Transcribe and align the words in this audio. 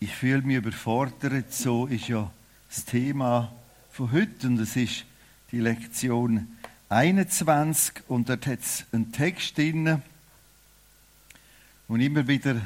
ich 0.00 0.14
fühle 0.14 0.40
mich 0.40 0.56
überfordert, 0.56 1.52
so 1.52 1.86
ist 1.86 2.08
ja 2.08 2.30
das 2.70 2.86
Thema 2.86 3.52
von 3.90 4.10
heute 4.10 4.46
und 4.46 4.58
es 4.58 4.74
ist 4.74 5.04
die 5.52 5.60
Lektion 5.60 6.56
21 6.88 8.04
und 8.08 8.30
dort 8.30 8.46
hat 8.46 8.60
es 8.60 8.86
einen 8.92 9.12
Text 9.12 9.58
drin 9.58 10.02
und 11.86 12.00
immer 12.00 12.26
wieder 12.26 12.60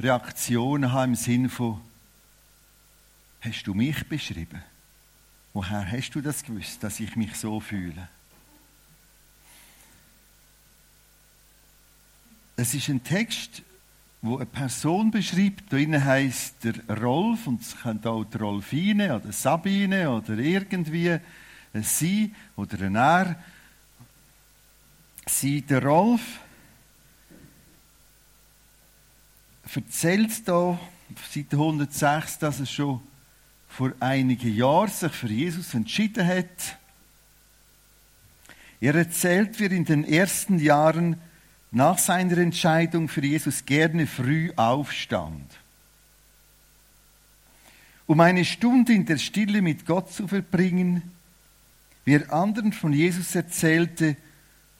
Reaktionen 0.00 0.92
haben 0.92 1.12
im 1.12 1.16
Sinn 1.16 1.48
von 1.48 1.80
Hast 3.40 3.62
du 3.68 3.72
mich 3.72 4.08
beschrieben? 4.08 4.60
Woher 5.52 5.88
hast 5.88 6.10
du 6.10 6.20
das 6.20 6.42
gewusst, 6.42 6.82
dass 6.82 6.98
ich 6.98 7.14
mich 7.14 7.36
so 7.36 7.60
fühle? 7.60 8.08
Es 12.56 12.74
ist 12.74 12.88
ein 12.88 13.04
Text, 13.04 13.62
wo 14.20 14.36
eine 14.36 14.46
Person 14.46 15.10
beschreibt. 15.10 15.72
Da 15.72 15.76
heißt 15.76 16.64
der 16.64 16.98
Rolf 17.00 17.46
und 17.46 17.60
es 17.62 17.76
könnte 17.76 18.10
auch 18.10 18.24
die 18.24 18.36
Rolfine 18.36 19.14
oder 19.14 19.32
Sabine 19.32 20.10
oder 20.10 20.36
irgendwie 20.38 21.18
ein 21.72 21.82
Sie 21.82 22.34
oder 22.56 22.80
ein 22.82 22.96
Er. 22.96 23.36
Sie, 25.26 25.62
der 25.62 25.84
Rolf, 25.84 26.22
erzählt 29.66 30.48
auf 30.48 30.78
Seite 31.30 31.56
106, 31.56 32.38
dass 32.38 32.60
er 32.60 32.66
schon 32.66 33.00
vor 33.68 33.92
einigen 34.00 34.54
Jahren 34.54 34.90
sich 34.90 35.12
für 35.12 35.28
Jesus 35.28 35.74
entschieden 35.74 36.26
hat. 36.26 36.78
Er 38.80 38.94
erzählt, 38.94 39.58
wie 39.60 39.64
er 39.64 39.72
in 39.72 39.84
den 39.84 40.04
ersten 40.04 40.58
Jahren 40.58 41.20
nach 41.70 41.98
seiner 41.98 42.38
Entscheidung 42.38 43.08
für 43.08 43.24
Jesus 43.24 43.64
gerne 43.66 44.06
früh 44.06 44.50
aufstand, 44.56 45.50
um 48.06 48.20
eine 48.20 48.44
Stunde 48.44 48.94
in 48.94 49.04
der 49.04 49.18
Stille 49.18 49.60
mit 49.60 49.84
Gott 49.84 50.12
zu 50.12 50.26
verbringen, 50.26 51.02
wie 52.04 52.14
er 52.14 52.32
anderen 52.32 52.72
von 52.72 52.92
Jesus 52.92 53.34
erzählte 53.34 54.16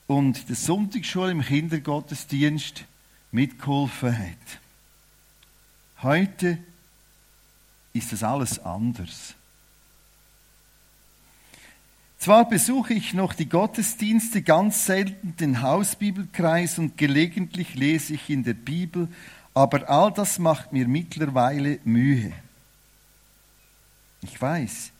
und 0.06 0.48
der 0.48 0.56
Sonntagsschule 0.56 1.32
im 1.32 1.42
Kindergottesdienst 1.42 2.84
mitgeholfen 3.30 4.18
hat. 4.18 4.60
Heute 6.02 6.58
ist 7.92 8.12
das 8.12 8.22
alles 8.22 8.58
anders. 8.58 9.34
Zwar 12.18 12.48
besuche 12.48 12.94
ich 12.94 13.14
noch 13.14 13.32
die 13.32 13.48
Gottesdienste, 13.48 14.42
ganz 14.42 14.86
selten 14.86 15.36
den 15.36 15.62
Hausbibelkreis 15.62 16.78
und 16.78 16.96
gelegentlich 16.98 17.76
lese 17.76 18.14
ich 18.14 18.28
in 18.28 18.42
der 18.42 18.54
Bibel, 18.54 19.08
aber 19.54 19.88
all 19.88 20.12
das 20.12 20.40
macht 20.40 20.72
mir 20.72 20.88
mittlerweile 20.88 21.78
Mühe. 21.84 22.32
Ich 24.22 24.40
weiß, 24.40 24.90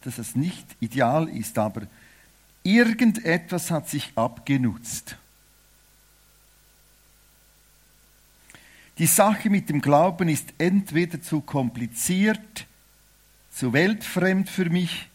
dass 0.00 0.16
es 0.16 0.34
nicht 0.34 0.66
ideal 0.80 1.28
ist, 1.28 1.58
aber 1.58 1.82
irgendetwas 2.62 3.70
hat 3.70 3.90
sich 3.90 4.12
abgenutzt. 4.14 5.16
Die 8.96 9.06
Sache 9.06 9.50
mit 9.50 9.68
dem 9.68 9.82
Glauben 9.82 10.28
ist 10.28 10.54
entweder 10.56 11.20
zu 11.20 11.42
kompliziert, 11.42 12.66
zu 13.50 13.74
weltfremd 13.74 14.48
für 14.48 14.70
mich, 14.70 15.10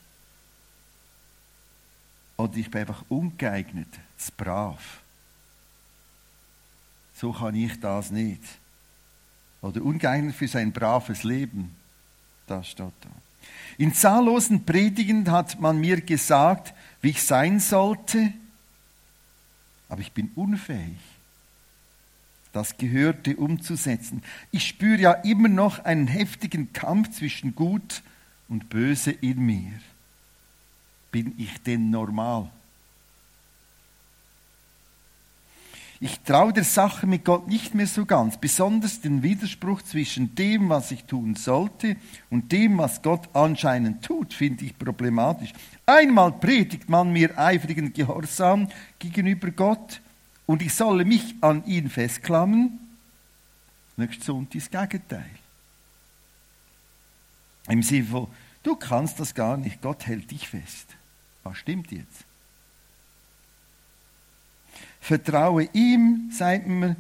oder 2.38 2.56
ich 2.56 2.70
bin 2.70 2.82
einfach 2.82 3.04
ungeeignet, 3.10 3.90
zu 4.16 4.32
brav. 4.38 5.02
So 7.16 7.34
kann 7.34 7.56
ich 7.56 7.80
das 7.80 8.12
nicht. 8.12 8.42
Oder 9.62 9.82
ungeeignet 9.82 10.36
für 10.36 10.48
sein 10.48 10.72
braves 10.72 11.24
Leben. 11.24 11.76
Das 12.46 12.70
steht 12.70 12.94
da. 13.02 13.10
In 13.80 13.94
zahllosen 13.94 14.66
Predigen 14.66 15.30
hat 15.32 15.60
man 15.60 15.80
mir 15.80 16.00
gesagt, 16.02 16.74
wie 17.02 17.10
ich 17.10 17.24
sein 17.24 17.60
sollte, 17.60 18.34
aber 19.90 20.02
ich 20.02 20.12
bin 20.12 20.32
unfähig, 20.36 20.98
das 22.52 22.78
Gehörte 22.78 23.36
umzusetzen. 23.36 24.24
Ich 24.52 24.68
spüre 24.68 25.00
ja 25.00 25.12
immer 25.12 25.50
noch 25.50 25.80
einen 25.86 26.08
heftigen 26.08 26.74
Kampf 26.74 27.18
zwischen 27.18 27.56
Gut 27.56 28.04
und 28.48 28.70
Böse 28.70 29.12
in 29.12 29.40
mir 29.46 29.74
bin 31.12 31.34
ich 31.38 31.62
denn 31.64 31.90
normal? 31.90 32.50
Ich 36.00 36.20
traue 36.20 36.54
der 36.54 36.64
Sache 36.64 37.08
mit 37.08 37.26
Gott 37.26 37.48
nicht 37.48 37.74
mehr 37.74 37.88
so 37.88 38.06
ganz, 38.06 38.38
besonders 38.38 39.02
den 39.02 39.24
Widerspruch 39.24 39.82
zwischen 39.82 40.36
dem, 40.36 40.70
was 40.70 40.92
ich 40.92 41.06
tun 41.06 41.34
sollte 41.34 41.96
und 42.30 42.52
dem, 42.52 42.78
was 42.78 43.02
Gott 43.02 43.28
anscheinend 43.34 44.06
tut, 44.06 44.34
finde 44.34 44.66
ich 44.66 44.78
problematisch. 44.78 45.54
Einmal 45.88 46.34
predigt 46.34 46.88
man 46.88 47.12
mir 47.12 47.36
eifrigen 47.38 47.94
Gehorsam 47.94 48.70
gegenüber 49.00 49.50
Gott 49.50 50.02
und 50.46 50.62
ich 50.62 50.76
solle 50.76 51.04
mich 51.04 51.36
an 51.42 51.66
ihn 51.66 51.90
festklammern. 51.90 52.78
Nächstes 53.96 54.28
Sonntag 54.28 54.62
das 54.70 54.70
Gegenteil. 54.70 55.32
Im 57.70 57.82
Sinne 57.82 58.06
von, 58.06 58.28
du 58.68 58.76
kannst 58.76 59.20
das 59.20 59.34
gar 59.34 59.56
nicht, 59.56 59.82
Gott 59.82 60.06
hält 60.06 60.30
dich 60.30 60.50
fest. 60.50 60.96
Was 61.44 61.58
stimmt 61.58 61.92
jetzt? 61.92 62.26
Vertraue 65.00 65.70
ihm, 65.72 66.30
sagt 66.34 66.68
man, 66.68 66.98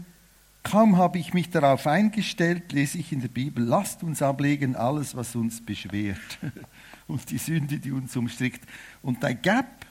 kaum 0.63 0.95
habe 0.95 1.19
ich 1.19 1.33
mich 1.33 1.49
darauf 1.49 1.85
eingestellt, 1.85 2.71
lese 2.71 2.97
ich 2.97 3.11
in 3.11 3.19
der 3.19 3.27
Bibel, 3.27 3.65
lasst 3.65 4.01
uns 4.01 4.21
ablegen 4.21 4.77
alles, 4.77 5.15
was 5.15 5.35
uns 5.35 5.63
beschwert 5.65 6.39
und 7.07 7.29
die 7.29 7.37
Sünde, 7.37 7.79
die 7.79 7.91
uns 7.91 8.15
umstrickt. 8.15 8.63
Und 9.01 9.21
der 9.21 9.35
Gap 9.35 9.85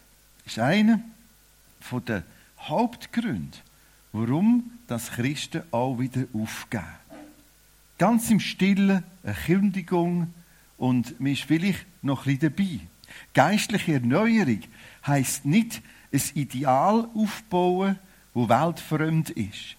ist 0.47 0.59
einer 0.59 1.01
von 1.81 2.03
den 2.07 2.23
Hauptgründen, 2.59 3.53
warum 4.13 4.71
das 4.87 5.11
Christen 5.11 5.63
auch 5.73 5.99
wieder 5.99 6.25
aufgeben. 6.33 6.87
Ganz 7.99 8.31
im 8.31 8.41
Stillen 8.41 9.03
eine 9.23 9.35
Kündigung 9.35 10.33
und 10.79 11.19
man 11.21 11.33
ist 11.33 11.43
vielleicht 11.43 11.87
noch 12.03 12.27
ein 12.27 12.39
bisschen 12.39 12.55
dabei. 12.55 12.81
Geistliche 13.35 13.95
Erneuerung 13.95 14.61
heißt 15.07 15.45
nicht 15.47 15.81
ein 16.13 16.21
Ideal 16.35 17.09
aufbauen, 17.15 17.99
wo 18.35 18.49
weltfremd 18.49 19.31
ist. 19.31 19.77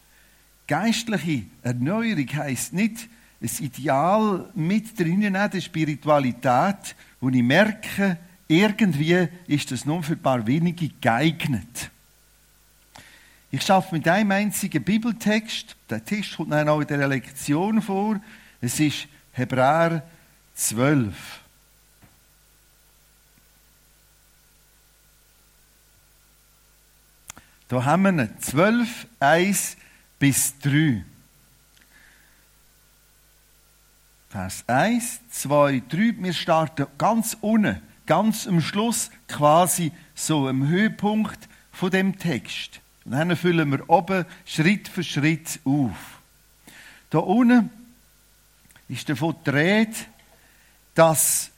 Geistliche 0.68 1.46
Erneuerung 1.62 2.28
heißt 2.34 2.74
nicht 2.74 3.08
ein 3.42 3.50
Ideal 3.60 4.50
mit 4.56 5.00
drinnen 5.00 5.34
der 5.34 5.62
Spiritualität, 5.62 6.96
wo 7.20 7.30
ich 7.30 7.44
merke, 7.44 8.18
irgendwie 8.48 9.28
ist 9.48 9.72
das 9.72 9.86
nur 9.86 10.02
für 10.04 10.14
ein 10.14 10.22
paar 10.22 10.46
wenige 10.48 10.90
geeignet. 11.02 11.92
Ich 13.52 13.62
schaffe 13.62 13.96
mit 13.96 14.08
einem 14.08 14.32
einzigen 14.32 14.84
Bibeltext. 14.84 15.76
Der 15.90 16.04
Text 16.04 16.36
kommt 16.36 16.52
dann 16.52 16.68
auch 16.68 16.82
in 16.82 16.88
der 16.88 17.08
Lektion 17.08 17.82
vor. 17.82 18.20
Es 18.60 18.80
ist 18.80 19.08
Hebräer 19.32 20.04
12. 20.58 21.14
Da 27.68 27.86
haben 27.86 28.02
wir 28.04 28.24
ihn. 28.24 28.40
12, 28.40 29.08
1 29.20 29.78
bis 30.18 30.58
3. 30.60 31.06
Vers 34.30 34.64
1, 34.68 35.20
2, 35.30 35.84
3. 35.88 36.16
Wir 36.18 36.34
starten 36.34 36.88
ganz 36.98 37.38
unten, 37.40 37.80
ganz 38.08 38.48
am 38.48 38.60
Schluss, 38.60 39.12
quasi 39.28 39.92
so 40.16 40.48
am 40.48 40.68
Höhepunkt 40.68 41.48
von 41.72 41.92
dem 41.92 42.18
Text. 42.18 42.82
Und 43.06 43.12
dann 43.12 43.36
füllen 43.36 43.72
wir 43.72 43.88
oben 43.90 44.26
Schritt 44.46 44.88
für 44.88 45.04
Schritt 45.04 45.60
auf. 45.66 46.20
Da 47.12 47.20
unten 47.20 47.70
ist 48.90 49.08
davon 49.08 49.36
die 49.46 49.50
Rede, 49.52 49.96
dass 50.98 51.52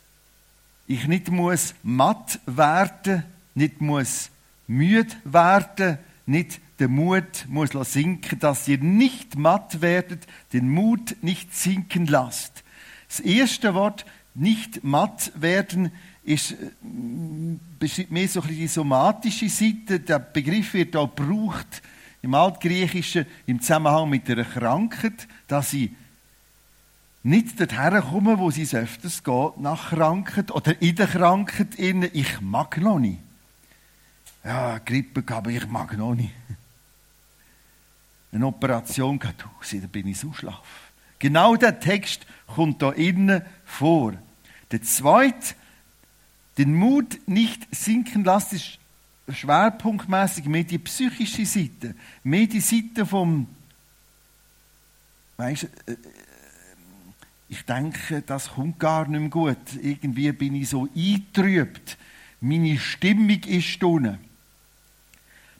ich 0.85 1.07
nicht 1.07 1.31
muss 1.31 1.73
matt 1.81 2.39
werden, 2.45 3.23
nicht 3.55 3.79
muss 3.79 4.31
müde 4.67 5.15
werden, 5.23 5.97
nicht 6.25 6.59
der 6.79 6.89
Mut 6.89 7.45
muss 7.47 7.71
sinken, 7.91 8.39
dass 8.39 8.67
ihr 8.67 8.79
nicht 8.79 9.37
matt 9.37 9.81
werdet, 9.81 10.27
den 10.51 10.69
Mut 10.69 11.15
nicht 11.21 11.55
sinken 11.55 12.05
lasst. 12.05 12.63
Das 13.07 13.21
erste 13.21 13.73
Wort, 13.73 14.05
nicht 14.35 14.83
matt 14.83 15.31
werden, 15.35 15.91
ist, 16.23 16.51
äh, 16.51 16.55
beschreibt 17.79 18.11
mehr 18.11 18.27
so 18.27 18.41
ein 18.41 18.47
bisschen 18.47 18.61
die 18.61 18.67
somatische 18.67 19.49
Seite. 19.49 20.01
Der 20.01 20.19
Begriff 20.19 20.73
wird 20.73 20.95
auch 20.97 21.15
gebraucht 21.15 21.81
im 22.21 22.33
Altgriechischen 22.33 23.25
im 23.45 23.61
Zusammenhang 23.61 24.09
mit 24.09 24.29
einer 24.29 24.43
Krankheit, 24.43 25.27
dass 25.47 25.71
sie 25.71 25.95
nicht 27.23 27.59
dorthin 27.59 28.01
kommen, 28.01 28.39
wo 28.39 28.51
sie 28.51 28.67
öfters 28.75 29.23
geht, 29.23 29.57
nach 29.57 29.89
Krankheit 29.89 30.51
oder 30.51 30.81
in 30.81 30.95
der 30.95 31.07
Krankheit. 31.07 31.77
Ich 31.77 32.41
mag 32.41 32.77
noch 32.77 32.99
nicht 32.99 33.19
ja, 34.43 34.79
Grippe 34.79 35.23
gehabt, 35.23 35.47
ich 35.47 35.67
mag 35.67 35.97
noch 35.97 36.15
nicht. 36.15 36.33
Eine 38.31 38.45
Operation 38.45 39.17
gehabt, 39.17 39.43
da 39.43 39.87
bin 39.87 40.07
ich 40.07 40.19
so 40.19 40.33
schlaff. 40.33 40.91
Genau 41.17 41.55
der 41.55 41.79
Text 41.79 42.25
kommt 42.47 42.81
da 42.81 42.91
innen 42.91 43.41
vor. 43.65 44.13
Der 44.71 44.81
zweite, 44.83 45.55
den 46.57 46.73
Mut 46.75 47.19
nicht 47.27 47.67
sinken 47.75 48.23
lassen, 48.23 48.55
ist 48.55 48.79
schwerpunktmäßig 49.27 50.45
mehr 50.45 50.63
die 50.63 50.77
psychische 50.79 51.45
Seite, 51.45 51.95
mehr 52.23 52.47
die 52.47 52.61
Seite 52.61 53.05
vom, 53.05 53.47
weißt, 55.37 55.63
äh, 55.63 55.97
ich 57.49 57.65
denke, 57.65 58.21
das 58.21 58.51
kommt 58.51 58.79
gar 58.79 59.07
nicht 59.07 59.19
mehr 59.19 59.29
gut. 59.29 59.57
Irgendwie 59.81 60.31
bin 60.31 60.55
ich 60.55 60.69
so 60.69 60.87
eingetrübt. 60.95 61.97
Meine 62.39 62.77
Stimmung 62.77 63.41
ist 63.43 63.83
unten. 63.83 64.19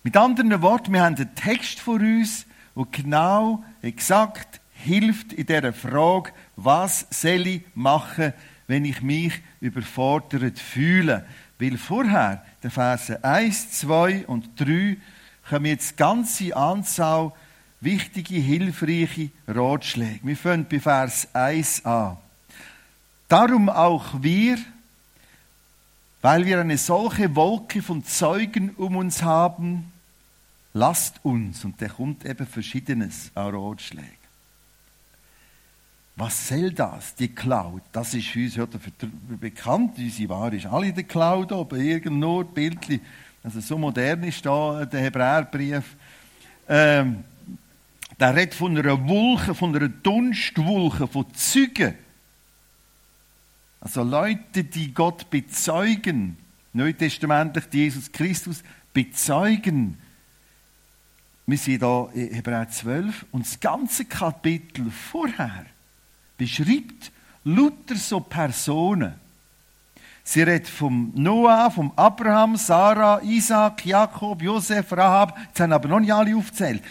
Mit 0.04 0.16
anderen 0.16 0.62
Worten, 0.62 0.94
wir 0.94 1.04
haben 1.04 1.16
einen 1.16 1.36
Text 1.36 1.80
vor 1.80 1.96
uns, 1.96 2.46
der 2.76 2.86
genau, 2.92 3.64
exakt 3.82 4.62
hilft 4.72 5.34
in 5.34 5.46
dieser 5.46 5.74
Frage, 5.74 6.32
was 6.56 7.06
soll 7.10 7.48
ich 7.48 7.64
machen, 7.74 8.34
wenn 8.68 8.86
ich 8.86 9.02
mich 9.02 9.34
überfordert 9.60 10.60
fühle. 10.60 11.26
Weil 11.58 11.78
vorher, 11.78 12.46
der 12.64 12.72
Verse 12.72 13.22
1, 13.24 13.72
2 13.72 14.28
und 14.28 14.58
3, 14.58 14.96
kommen 15.50 15.66
jetzt 15.66 15.98
ganze 15.98 16.56
Anzahl 16.56 17.34
wichtige, 17.82 18.36
hilfreiche 18.36 19.30
Ratschläge. 19.48 20.20
Wir 20.24 20.38
fangen 20.38 20.66
bei 20.70 20.80
Vers 20.80 21.28
1 21.34 21.86
an. 21.86 22.18
Darum 23.28 23.70
auch 23.70 24.22
wir, 24.22 24.58
weil 26.22 26.46
wir 26.46 26.60
eine 26.60 26.78
solche 26.78 27.36
Wolke 27.36 27.82
von 27.82 28.04
Zeugen 28.04 28.72
um 28.72 28.96
uns 28.98 29.22
haben, 29.22 29.92
lasst 30.74 31.24
uns, 31.24 31.64
und 31.64 31.82
da 31.82 31.88
kommt 31.88 32.26
eben 32.26 32.46
Verschiedenes 32.46 33.32
an 33.36 33.56
Ratschlägen. 33.56 34.20
Was 36.16 36.50
soll 36.50 36.72
das, 36.72 37.16
die 37.16 37.30
Cloud? 37.30 37.82
Das 37.94 38.14
ist 38.14 38.36
uns 38.36 38.56
ja 38.58 38.68
bekannt, 39.40 39.98
unsere 39.98 40.30
Ware 40.30 40.58
ist 40.58 40.66
alle 40.66 40.88
in 40.88 40.96
der 40.96 41.06
Cloud 41.06 41.54
oben, 41.54 41.80
irgendwo 41.80 42.44
Bildchen. 42.44 43.00
Also 43.42 43.62
so 43.62 43.78
modern 43.78 44.24
ist 44.24 44.46
da 44.46 44.86
der 44.86 45.00
Hebräerbrief. 45.00 45.96
Ähm, 46.68 47.24
der 48.20 48.36
redet 48.36 48.54
von 48.54 48.78
einer 48.78 49.08
Wolke, 49.08 49.56
von 49.56 49.76
einer 49.76 49.88
Dunstwolke, 49.88 51.08
von 51.08 51.34
Zeugen. 51.34 51.96
Also 53.82 54.04
Leute, 54.04 54.66
die 54.66 54.94
Gott 54.94 55.30
bezeugen, 55.30 56.38
neutestamentlich 56.74 57.66
Jesus 57.72 58.12
Christus 58.12 58.62
bezeugen. 58.94 59.98
Wir 61.48 61.58
sind 61.58 61.80
hier 61.80 62.10
in 62.14 62.34
Hebräer 62.34 62.70
12 62.70 63.26
und 63.32 63.46
das 63.46 63.60
ganze 63.60 64.06
Kapitel 64.06 64.92
vorher 64.92 65.66
beschreibt 66.38 67.12
Luther 67.46 67.96
so 67.96 68.20
Personen. 68.20 69.14
Sie 70.24 70.44
redet 70.44 70.68
vom 70.68 71.12
Noah, 71.16 71.72
vom 71.72 71.92
Abraham, 71.96 72.56
Sarah, 72.56 73.22
Isaac, 73.24 73.86
Jakob, 73.86 74.42
Josef, 74.44 74.92
Rahab. 74.92 75.36
Jetzt 75.48 75.60
haben 75.60 75.74
aber 75.74 75.88
noch 75.88 76.00
nicht 76.02 76.14
alle 76.14 76.36
aufgezählt. 76.36 76.84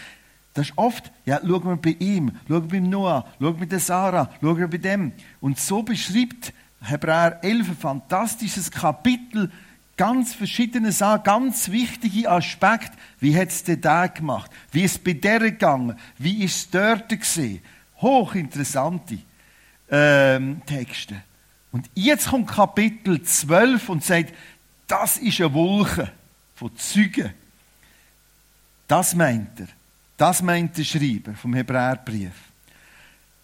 Das 0.53 0.69
ist 0.69 0.77
oft, 0.77 1.11
ja, 1.25 1.39
schauen 1.41 1.63
wir 1.63 1.77
bei 1.77 1.95
ihm, 1.99 2.31
schauen 2.47 2.71
wir 2.71 2.81
bei 2.81 2.87
Noah, 2.87 3.25
schauen 3.39 3.59
wir 3.59 3.67
bei 3.67 3.77
Sarah, 3.77 4.29
schauen 4.41 4.57
wir 4.57 4.67
bei 4.67 4.77
dem. 4.77 5.13
Und 5.39 5.59
so 5.59 5.83
beschreibt 5.83 6.53
Hebräer 6.81 7.39
11 7.43 7.69
ein 7.69 7.77
fantastisches 7.77 8.71
Kapitel, 8.71 9.51
ganz 9.95 10.33
verschiedene 10.33 10.91
Sachen, 10.91 11.23
ganz 11.23 11.69
wichtige 11.69 12.29
Aspekte. 12.29 12.97
Wie 13.19 13.37
hat 13.37 13.49
es 13.49 13.63
denn 13.63 13.81
da 13.81 14.07
gemacht? 14.07 14.49
Wie 14.71 14.83
ist 14.83 14.93
es 14.93 15.03
bei 15.03 15.13
der 15.13 15.39
gegangen? 15.39 15.97
Wie 16.17 16.43
ist 16.43 16.55
es 16.55 16.69
dort 16.69 17.09
gesehen? 17.09 17.61
Hochinteressante 17.97 19.19
ähm, 19.91 20.61
Texte. 20.65 21.21
Und 21.71 21.89
jetzt 21.93 22.29
kommt 22.29 22.47
Kapitel 22.47 23.21
12 23.21 23.89
und 23.89 24.03
sagt, 24.03 24.33
das 24.87 25.17
ist 25.17 25.39
eine 25.41 25.53
Wolke 25.53 26.11
von 26.55 26.75
Zeugen. 26.75 27.33
Das 28.87 29.13
meint 29.13 29.59
er. 29.59 29.67
Das 30.19 30.41
meint 30.41 30.77
der 30.77 30.83
Schreiber 30.83 31.33
vom 31.33 31.53
Hebräerbrief. 31.53 32.33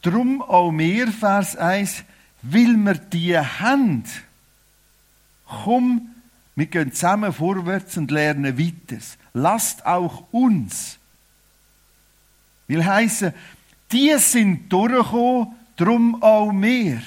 Drum 0.01 0.41
auch 0.41 0.73
mehr, 0.73 1.07
Vers 1.07 1.55
1, 1.55 2.03
will 2.41 2.75
wir 2.75 2.95
die 2.95 3.39
haben. 3.39 4.03
Komm, 5.45 6.09
wir 6.53 6.65
gehen 6.65 6.91
zusammen 6.91 7.31
vorwärts 7.31 7.95
und 7.95 8.11
lernen 8.11 8.59
weiter. 8.59 9.01
Lasst 9.31 9.85
auch 9.85 10.25
uns. 10.31 10.99
Will 12.67 12.83
heißen, 12.83 13.33
die 13.93 14.13
sind 14.17 14.67
durchgekommen, 14.67 15.55
drum 15.77 16.21
auch 16.21 16.51
mehr. 16.51 16.99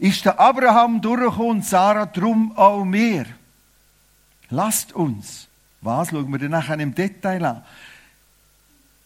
Ist 0.00 0.24
der 0.24 0.40
Abraham 0.40 1.00
durchgekommen 1.00 1.58
und 1.58 1.64
Sarah, 1.64 2.06
drum 2.06 2.56
auch 2.56 2.84
mehr. 2.84 3.26
Lasst 4.48 4.92
uns. 4.92 5.46
Was 5.80 6.10
schauen 6.10 6.32
wir 6.32 6.40
dann 6.40 6.50
nachher 6.50 6.80
im 6.80 6.92
Detail 6.92 7.44
an? 7.44 7.62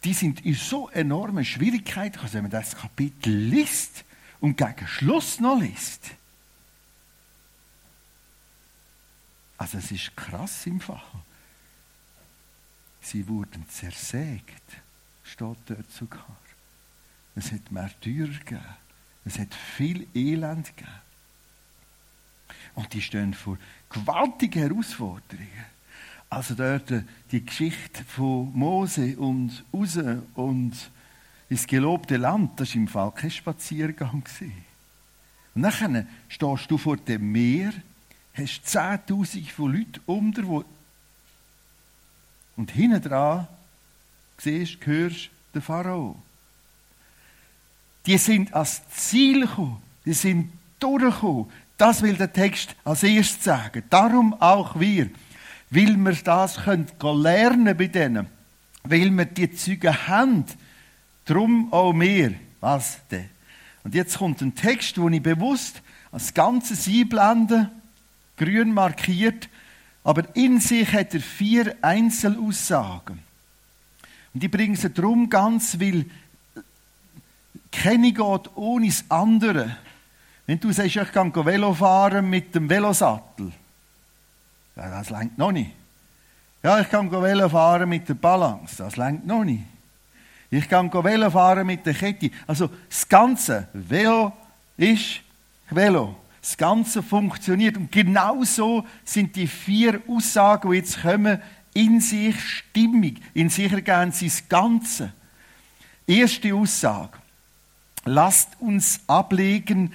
Die 0.04 0.12
sind 0.12 0.44
in 0.44 0.54
so 0.54 0.90
enormen 0.90 1.44
Schwierigkeiten, 1.44 2.18
also 2.18 2.34
wenn 2.34 2.42
man 2.42 2.50
das 2.50 2.76
Kapitel 2.76 3.34
liest 3.34 4.04
und 4.40 4.56
gegen 4.56 4.86
Schluss 4.86 5.40
noch 5.40 5.58
liest. 5.58 6.10
Also 9.56 9.78
es 9.78 9.90
ist 9.90 10.14
krass 10.14 10.66
im 10.66 10.80
Fach. 10.80 11.06
Sie 13.00 13.26
wurden 13.28 13.66
zersägt, 13.68 14.62
steht 15.22 15.56
dort 15.66 15.90
sogar. 15.90 16.36
Es 17.34 17.50
hat 17.50 17.70
Märtyrer 17.70 18.28
gegeben. 18.28 18.64
Es 19.24 19.38
hat 19.38 19.54
viel 19.54 20.06
Elend 20.14 20.76
gegeben. 20.76 21.00
Und 22.74 22.92
die 22.92 23.00
stehen 23.00 23.32
vor 23.32 23.56
gewaltigen 23.88 24.62
Herausforderungen. 24.62 25.73
Also 26.34 26.54
dort 26.54 26.90
äh, 26.90 27.02
die 27.30 27.44
Geschichte 27.44 28.04
von 28.04 28.50
Mose 28.54 29.16
und 29.16 29.64
raus 29.72 29.98
und 30.34 30.72
ins 31.48 31.66
gelobte 31.66 32.16
Land, 32.16 32.58
das 32.60 32.70
war 32.70 32.76
im 32.76 32.88
Fall 32.88 33.12
kein 33.12 33.30
Spaziergang. 33.30 34.22
Und 35.54 35.62
dann 35.62 36.08
stehst 36.28 36.70
du 36.70 36.78
vor 36.78 36.96
dem 36.96 37.30
Meer, 37.30 37.72
hast 38.34 38.66
Zehntausende 38.66 39.50
von 39.50 39.72
Leuten 39.72 40.00
um 40.06 40.32
dir, 40.32 40.64
und 42.56 42.70
hinten 42.70 43.02
dran 43.02 43.48
siehst, 44.38 44.84
hörst 44.86 45.30
den 45.54 45.62
Pharao 45.62 46.16
die 48.06 48.18
sind 48.18 48.52
ans 48.54 48.82
Ziel 48.90 49.42
gekommen, 49.42 49.82
die 50.04 50.12
sind 50.12 50.52
durchgekommen. 50.78 51.46
Das 51.76 52.02
will 52.02 52.14
der 52.14 52.32
Text 52.32 52.76
als 52.84 53.02
erstes 53.02 53.44
sagen. 53.44 53.82
Darum 53.90 54.34
auch 54.40 54.78
wir, 54.78 55.10
weil 55.74 55.96
wir 55.96 56.12
das 56.12 56.56
können 56.56 56.86
lernen 57.00 57.76
bei 57.76 57.88
denen, 57.88 58.28
weil 58.84 59.10
wir 59.10 59.24
die 59.24 59.50
Züge 59.52 60.06
haben, 60.06 60.44
drum 61.24 61.72
auch 61.72 61.92
mehr. 61.92 62.32
Was 62.60 63.00
denn? 63.10 63.28
Und 63.82 63.94
jetzt 63.94 64.18
kommt 64.18 64.40
ein 64.40 64.54
Text, 64.54 64.98
wo 64.98 65.08
ich 65.08 65.22
bewusst 65.22 65.82
als 66.12 66.32
Ganzes 66.32 66.86
einblende, 66.86 67.70
grün 68.36 68.72
markiert, 68.72 69.48
aber 70.04 70.24
in 70.36 70.60
sich 70.60 70.92
hat 70.92 71.12
er 71.14 71.20
vier 71.20 71.76
Einzelaussagen. 71.82 73.18
Und 74.32 74.42
die 74.42 74.48
bringen 74.48 74.76
sie 74.76 74.90
drum 74.90 75.28
ganz, 75.28 75.80
weil 75.80 76.06
keine 77.72 78.12
geht 78.12 78.56
ohne 78.56 78.86
das 78.86 79.04
andere. 79.08 79.76
Wenn 80.46 80.60
du 80.60 80.72
sagst, 80.72 80.96
ich 80.96 81.12
kann 81.12 81.34
Velo 81.34 81.74
fahren 81.74 82.30
mit 82.30 82.54
dem 82.54 82.68
Velosattel, 82.68 83.52
das 84.74 85.10
längt 85.10 85.38
noch 85.38 85.52
nicht. 85.52 85.72
Ja, 86.62 86.80
ich 86.80 86.88
kann 86.88 87.10
Velo 87.10 87.48
fahren 87.48 87.88
mit 87.88 88.08
der 88.08 88.14
Balance, 88.14 88.76
das 88.78 88.96
längt 88.96 89.26
noch 89.26 89.44
nicht. 89.44 89.64
Ich 90.50 90.68
kann 90.68 90.92
Velo 90.92 91.30
fahren 91.30 91.66
mit 91.66 91.84
der 91.84 91.94
Kette. 91.94 92.30
Also 92.46 92.70
das 92.88 93.08
ganze 93.08 93.68
Velo 93.72 94.32
ist 94.76 95.20
Velo. 95.70 96.16
Das 96.40 96.56
Ganze 96.56 97.02
funktioniert. 97.02 97.76
Und 97.76 97.90
genau 97.90 98.44
so 98.44 98.84
sind 99.04 99.34
die 99.34 99.46
vier 99.46 100.02
Aussagen, 100.06 100.70
die 100.70 100.76
jetzt 100.76 101.02
kommen, 101.02 101.40
in 101.72 102.00
sich 102.00 102.38
stimmig. 102.40 103.20
In 103.32 103.48
sich 103.48 103.72
ergeben 103.72 104.12
sie 104.12 104.26
das 104.26 104.48
Ganze. 104.48 105.12
Erste 106.06 106.54
Aussage. 106.54 107.18
Lasst 108.04 108.50
uns 108.60 109.00
ablegen 109.06 109.92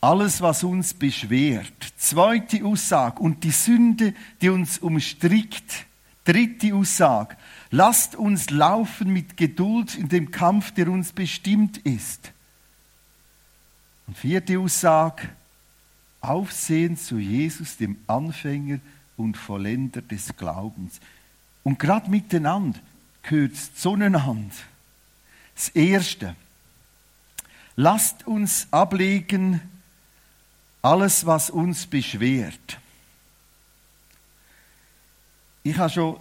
alles, 0.00 0.40
was 0.40 0.64
uns 0.64 0.94
beschwert. 0.94 1.72
Zweite 1.96 2.64
Aussage. 2.64 3.20
Und 3.20 3.44
die 3.44 3.50
Sünde, 3.50 4.14
die 4.40 4.48
uns 4.48 4.78
umstrickt. 4.78 5.86
Dritte 6.24 6.74
Aussage. 6.74 7.36
Lasst 7.70 8.16
uns 8.16 8.50
laufen 8.50 9.12
mit 9.12 9.36
Geduld 9.36 9.96
in 9.96 10.08
dem 10.08 10.30
Kampf, 10.30 10.72
der 10.72 10.88
uns 10.88 11.12
bestimmt 11.12 11.78
ist. 11.78 12.32
Und 14.06 14.16
vierte 14.16 14.58
Aussage. 14.58 15.28
Aufsehen 16.22 16.96
zu 16.96 17.18
Jesus, 17.18 17.76
dem 17.76 17.96
Anfänger 18.06 18.80
und 19.16 19.36
Vollender 19.36 20.02
des 20.02 20.36
Glaubens. 20.36 21.00
Und 21.62 21.78
gerade 21.78 22.10
miteinander 22.10 22.78
gehört 23.22 23.52
es 23.52 23.74
zueinander. 23.74 24.34
Das 25.54 25.68
Erste. 25.70 26.34
lasst 27.76 28.26
uns 28.26 28.66
ablegen 28.70 29.60
alles, 30.82 31.26
was 31.26 31.50
uns 31.50 31.86
beschwert. 31.86 32.78
Ich 35.62 35.76
habe 35.76 35.90
schon 35.90 36.20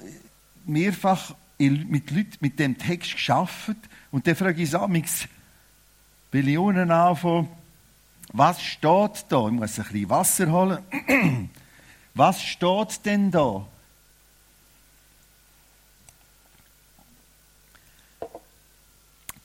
mehrfach 0.66 1.34
mit 1.58 2.12
Leuten 2.12 2.38
mit 2.40 2.60
dem 2.60 2.78
Text 2.78 3.14
geschafft 3.14 3.76
und 4.12 4.28
dann 4.28 4.36
frage 4.36 4.62
ich 4.62 4.72
mich 4.88 5.28
Billionen 6.32 6.92
an 6.92 7.16
von, 7.16 7.50
was 8.32 8.62
steht 8.62 9.26
da? 9.30 9.48
Ich 9.48 9.52
muss 9.54 9.80
ein 9.80 9.86
bisschen 9.86 10.10
Wasser 10.10 10.52
holen. 10.52 10.80
Was 12.14 12.42
steht 12.44 13.06
denn 13.06 13.32
da? 13.32 13.66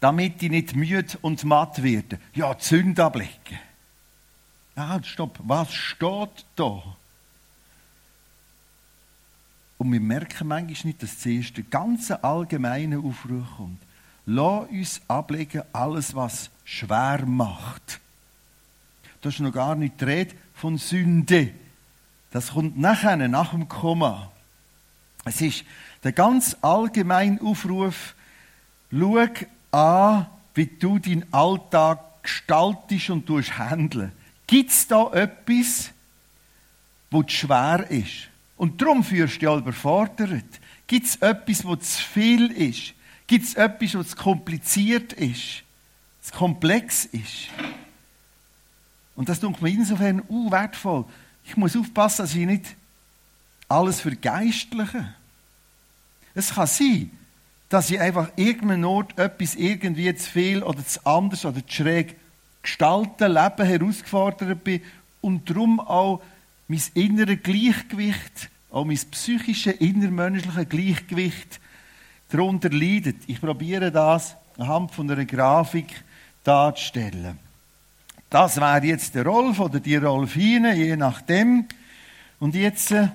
Damit 0.00 0.42
ich 0.42 0.50
nicht 0.50 0.74
müde 0.74 1.18
und 1.22 1.44
matt 1.44 1.82
werde. 1.82 2.18
Ja, 2.34 2.58
Zünd 2.58 2.98
ablegen. 2.98 3.30
Ja, 4.76 5.02
stopp. 5.02 5.38
Was 5.44 5.72
steht 5.72 6.44
da? 6.56 6.82
Und 9.78 9.92
wir 9.92 10.00
merken 10.00 10.48
manchmal 10.48 10.88
nicht, 10.88 11.02
dass 11.02 11.18
zuerst 11.18 11.56
der 11.56 11.64
ganze 11.64 12.22
allgemeine 12.24 12.98
Aufruf 12.98 13.44
kommt. 13.56 13.80
Lass 14.26 14.68
uns 14.70 15.00
ablegen, 15.08 15.62
alles, 15.72 16.14
was 16.14 16.50
schwer 16.64 17.24
macht. 17.26 18.00
Das 19.20 19.34
ist 19.34 19.40
noch 19.40 19.52
gar 19.52 19.74
nicht 19.74 20.00
die 20.00 20.04
Rede 20.04 20.34
von 20.54 20.78
Sünde. 20.78 21.52
Das 22.30 22.52
kommt 22.52 22.78
nachher, 22.78 23.16
nach 23.16 23.50
dem 23.50 23.68
Komma. 23.68 24.30
Es 25.24 25.40
ist 25.40 25.64
der 26.02 26.12
ganz 26.12 26.56
allgemeine 26.62 27.40
Aufruf, 27.40 28.14
schau 28.90 29.26
an, 29.70 30.26
wie 30.54 30.66
du 30.66 30.98
deinen 30.98 31.32
Alltag 31.32 32.22
gestaltest 32.22 33.10
und 33.10 33.28
handeln. 33.58 34.12
Gibt 34.54 34.70
es 34.70 34.86
da 34.86 35.10
etwas, 35.10 35.90
wo 37.10 37.24
schwer 37.26 37.90
ist? 37.90 38.28
Und 38.56 38.80
darum 38.80 39.02
führst 39.02 39.42
du 39.42 39.46
dich 39.48 39.58
überfordert. 39.58 40.44
Gibt 40.86 41.06
es 41.06 41.16
etwas, 41.16 41.64
wo 41.64 41.74
zu 41.74 42.00
viel 42.00 42.52
ist? 42.52 42.94
Gibt 43.26 43.46
es 43.46 43.54
etwas, 43.54 43.96
was 43.96 44.10
zu 44.10 44.16
kompliziert 44.16 45.12
ist? 45.12 45.64
Zu 46.20 46.32
komplex 46.34 47.04
ist? 47.06 47.48
Und 49.16 49.28
das 49.28 49.40
tut 49.40 49.60
mir 49.60 49.70
insofern 49.70 50.22
uh, 50.28 50.52
wertvoll. 50.52 51.04
Ich 51.42 51.56
muss 51.56 51.76
aufpassen, 51.76 52.22
dass 52.22 52.36
ich 52.36 52.46
nicht 52.46 52.76
alles 53.68 54.02
vergeistliche. 54.02 55.16
Es 56.32 56.54
kann 56.54 56.68
sein, 56.68 57.10
dass 57.70 57.90
ich 57.90 57.98
einfach 57.98 58.30
irgendeinem 58.36 58.84
Ort 58.84 59.18
etwas 59.18 59.56
irgendwie 59.56 60.14
zu 60.14 60.30
viel 60.30 60.62
oder 60.62 60.86
zu 60.86 61.04
anders 61.04 61.44
oder 61.44 61.66
zu 61.66 61.74
schräg 61.74 62.14
gestalten, 62.64 63.32
leben, 63.32 63.66
herausgefordert 63.66 64.64
bin 64.64 64.82
und 65.20 65.48
darum 65.48 65.78
auch 65.78 66.20
mein 66.66 66.82
inneres 66.94 67.42
Gleichgewicht, 67.42 68.50
auch 68.70 68.84
mein 68.84 68.98
psychisches, 69.10 69.76
innermenschliches 69.76 70.68
Gleichgewicht 70.68 71.60
darunter 72.30 72.70
leidet. 72.70 73.16
Ich 73.26 73.40
probiere 73.40 73.92
das 73.92 74.34
anhand 74.58 74.90
von 74.90 75.10
einer 75.10 75.24
Grafik 75.24 76.02
darzustellen. 76.42 77.38
Das 78.30 78.56
wäre 78.56 78.84
jetzt 78.84 79.14
der 79.14 79.24
Rolf 79.24 79.60
oder 79.60 79.78
die 79.78 79.96
Rolfine, 79.96 80.74
je 80.74 80.96
nachdem. 80.96 81.68
Und 82.40 82.54
jetzt 82.54 82.90
äh, 82.90 83.08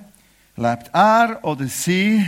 lebt 0.55 0.89
er 0.93 1.39
oder 1.43 1.67
sie. 1.67 2.25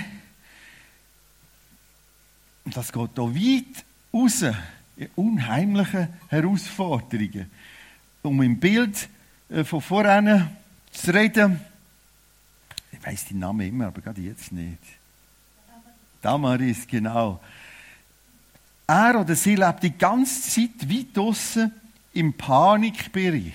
Und 2.65 2.75
das 2.75 2.91
geht 2.91 3.09
hier 3.15 3.35
weit 3.35 3.85
raus 4.13 4.43
in 5.01 5.09
unheimliche 5.15 6.09
Herausforderungen. 6.27 7.49
Um 8.21 8.41
im 8.43 8.59
Bild 8.59 9.09
äh, 9.49 9.63
von 9.63 9.81
vorhin 9.81 10.47
zu 10.91 11.11
reden, 11.11 11.59
ich 12.91 13.03
weiß 13.03 13.25
den 13.25 13.39
Namen 13.39 13.67
immer, 13.67 13.87
aber 13.87 14.01
gerade 14.01 14.21
jetzt 14.21 14.51
nicht. 14.51 14.77
Damaris, 16.21 16.85
genau. 16.85 17.39
Er 18.85 19.19
oder 19.19 19.35
sie 19.35 19.55
lebt 19.55 19.81
die 19.81 19.97
ganze 19.97 20.49
Zeit 20.49 20.87
weit 20.87 21.17
draussen 21.17 21.71
im 22.13 22.33
Panikbereich. 22.33 23.53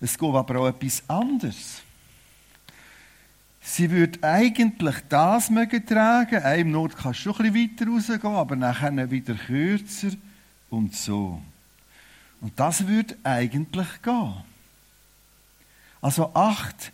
Es 0.00 0.18
geht 0.18 0.34
aber 0.34 0.60
auch 0.60 0.68
etwas 0.68 1.02
anderes. 1.08 1.82
Sie 3.70 3.90
würde 3.90 4.18
eigentlich 4.22 4.96
das 5.10 5.50
mögen 5.50 5.84
tragen. 5.84 6.42
Einem 6.42 6.70
Not 6.70 6.96
kannst 6.96 7.20
du 7.20 7.34
schon 7.34 7.44
ein 7.44 7.52
bisschen 7.52 7.78
weiter 7.78 7.92
rausgehen, 7.92 8.34
aber 8.34 8.56
nachher 8.56 9.10
wieder 9.10 9.34
kürzer 9.34 10.12
und 10.70 10.96
so. 10.96 11.42
Und 12.40 12.58
das 12.58 12.86
würde 12.86 13.18
eigentlich 13.22 14.00
gehen. 14.02 14.34
Also 16.00 16.34
acht 16.34 16.92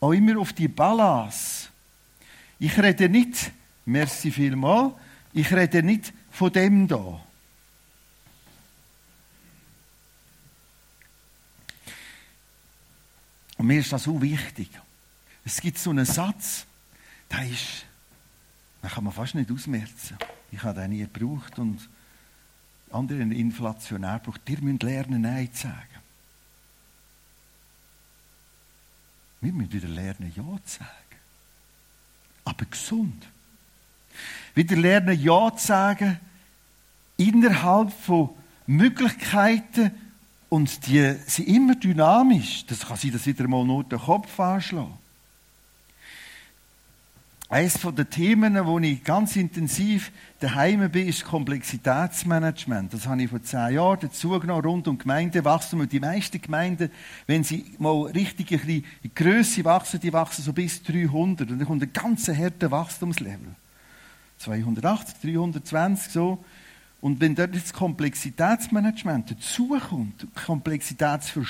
auch 0.00 0.10
immer 0.10 0.40
auf 0.40 0.52
die 0.52 0.66
Balance. 0.66 1.68
Ich 2.58 2.76
rede 2.76 3.08
nicht, 3.08 3.52
merci 3.84 4.32
vielmal, 4.32 4.94
ich 5.32 5.52
rede 5.54 5.80
nicht 5.84 6.12
von 6.32 6.52
dem 6.52 6.88
da. 6.88 7.20
Und 13.58 13.66
mir 13.68 13.78
ist 13.78 13.92
das 13.92 14.02
so 14.02 14.20
wichtig. 14.20 14.70
Es 15.46 15.60
gibt 15.62 15.78
so 15.78 15.88
einen 15.88 16.04
Satz, 16.04 16.66
der 17.30 17.48
ist, 17.48 17.86
den 18.82 18.90
kann 18.90 19.04
man 19.04 19.12
fast 19.14 19.34
nicht 19.34 19.50
ausmerzen. 19.50 20.18
Ich 20.52 20.62
habe 20.62 20.78
den 20.78 20.90
nie 20.90 21.06
gebraucht 21.06 21.58
und 21.58 21.88
andere 22.90 23.20
inflationär 23.22 24.18
gebraucht. 24.18 24.42
Ihr 24.46 24.60
müsst 24.60 24.82
lernen, 24.82 25.22
Nein 25.22 25.50
zu 25.54 25.62
sagen. 25.62 25.80
Wir 29.40 29.52
müssen 29.52 29.72
wieder 29.72 29.88
lernen, 29.88 30.30
Ja 30.36 30.58
zu 30.66 30.78
sagen 30.78 31.06
aber 32.46 32.64
gesund. 32.64 33.26
Wieder 34.54 34.76
lernen, 34.76 35.20
Ja 35.20 35.54
zu 35.54 35.66
sagen, 35.66 36.18
innerhalb 37.18 37.92
von 37.92 38.30
Möglichkeiten, 38.66 39.90
und 40.48 40.86
die 40.86 41.12
sind 41.26 41.48
immer 41.48 41.74
dynamisch. 41.74 42.64
Das 42.66 42.86
kann 42.86 42.96
sein, 42.96 43.12
dass 43.12 43.26
wieder 43.26 43.48
mal 43.48 43.64
nur 43.64 43.82
den 43.82 43.98
Kopf 43.98 44.38
anschlägt. 44.38 44.86
Eines 47.48 47.78
der 47.80 48.10
Themen, 48.10 48.66
wo 48.66 48.80
ich 48.80 49.04
ganz 49.04 49.36
intensiv 49.36 50.10
daheim 50.40 50.90
bin, 50.90 51.06
ist 51.06 51.24
Komplexitätsmanagement. 51.24 52.92
Das 52.92 53.06
habe 53.06 53.22
ich 53.22 53.30
vor 53.30 53.40
zehn 53.40 53.74
Jahren 53.74 54.00
dazugenommen, 54.00 54.64
rund 54.64 54.88
um 54.88 54.98
Gemeindewachstum. 54.98 55.80
Und 55.80 55.92
die 55.92 56.00
meisten 56.00 56.40
Gemeinden, 56.40 56.90
wenn 57.28 57.44
sie 57.44 57.64
mal 57.78 58.02
richtig 58.06 58.50
ein 58.50 58.58
bisschen 58.58 58.84
in 59.04 59.14
Grösse 59.14 59.64
wachsen, 59.64 60.00
die 60.00 60.12
wachsen 60.12 60.42
so 60.42 60.52
bis 60.52 60.82
300. 60.82 61.48
Und 61.48 61.60
dann 61.60 61.66
kommt 61.68 61.82
ein 61.84 61.92
ganz 61.92 62.26
harter 62.28 62.68
Wachstumslevel. 62.72 63.54
280, 64.38 65.14
320, 65.22 66.12
so. 66.12 66.44
Und 67.00 67.20
wenn 67.20 67.36
dort 67.36 67.54
das 67.54 67.72
Komplexitätsmanagement 67.72 69.30
dazukommt, 69.30 70.26
Komplexität 70.44 71.22
zu 71.22 71.46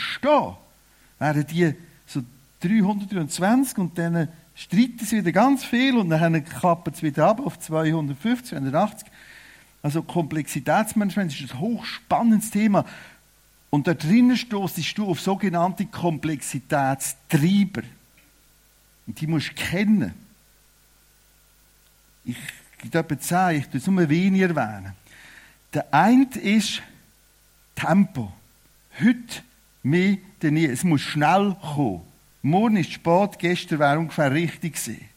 werden 1.19 1.47
die 1.51 1.75
so 2.07 2.21
320 2.61 3.79
und 3.79 3.97
dann 3.97 4.29
streiten 4.57 5.05
sie 5.05 5.19
wieder 5.19 5.33
ganz 5.33 5.65
viel 5.65 5.97
und 5.99 6.09
dann 6.09 6.45
klappen 6.45 6.93
sie 6.95 7.03
wieder 7.03 7.27
ab 7.27 7.41
auf 7.45 7.59
250, 7.59 8.49
280. 8.49 9.09
Also 9.83 10.03
Komplexitätsmanagement 10.03 11.39
ist 11.39 11.53
ein 11.53 11.61
hochspannendes 11.61 12.51
Thema. 12.51 12.85
Und 13.71 13.87
da 13.87 13.95
drinnen 13.95 14.37
stoßest 14.37 14.97
du 14.97 15.11
auf 15.11 15.21
sogenannte 15.21 15.87
Komplexitätstreiber. 15.87 17.83
Und 19.07 19.21
die 19.21 19.27
musst 19.27 19.51
du 19.51 19.55
kennen. 19.55 20.15
Ich 22.25 22.37
gebe 22.79 22.99
etwa 22.99 23.19
zehn, 23.21 23.61
ich 23.61 23.67
tue 23.69 23.79
es 23.79 23.87
nur 23.87 24.09
wenig 24.09 24.41
erwähnen. 24.41 24.95
Der 25.75 25.93
eine 25.93 26.27
ist 26.37 26.83
Tempo. 27.75 28.33
Heute 28.99 29.43
mehr 29.83 30.17
denn 30.41 30.55
nie. 30.55 30.65
Es 30.65 30.83
muss 30.83 31.03
schnell 31.03 31.55
kommen. 31.61 32.06
Morgen 32.47 32.77
ist 32.77 32.93
spät, 32.93 33.41
gestern 33.41 33.81
wäre 33.81 33.99
ungefähr 33.99 34.31
richtig 34.31 34.75
gewesen. 34.75 35.09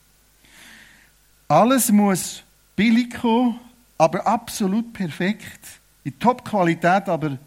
Alles 1.47 1.91
muss 1.91 2.41
billig 2.75 3.13
kommen, 3.21 3.59
aber 3.99 4.25
absolut 4.25 4.91
perfekt. 4.93 5.59
In 6.03 6.17
Top-Qualität, 6.17 7.07
aber 7.07 7.37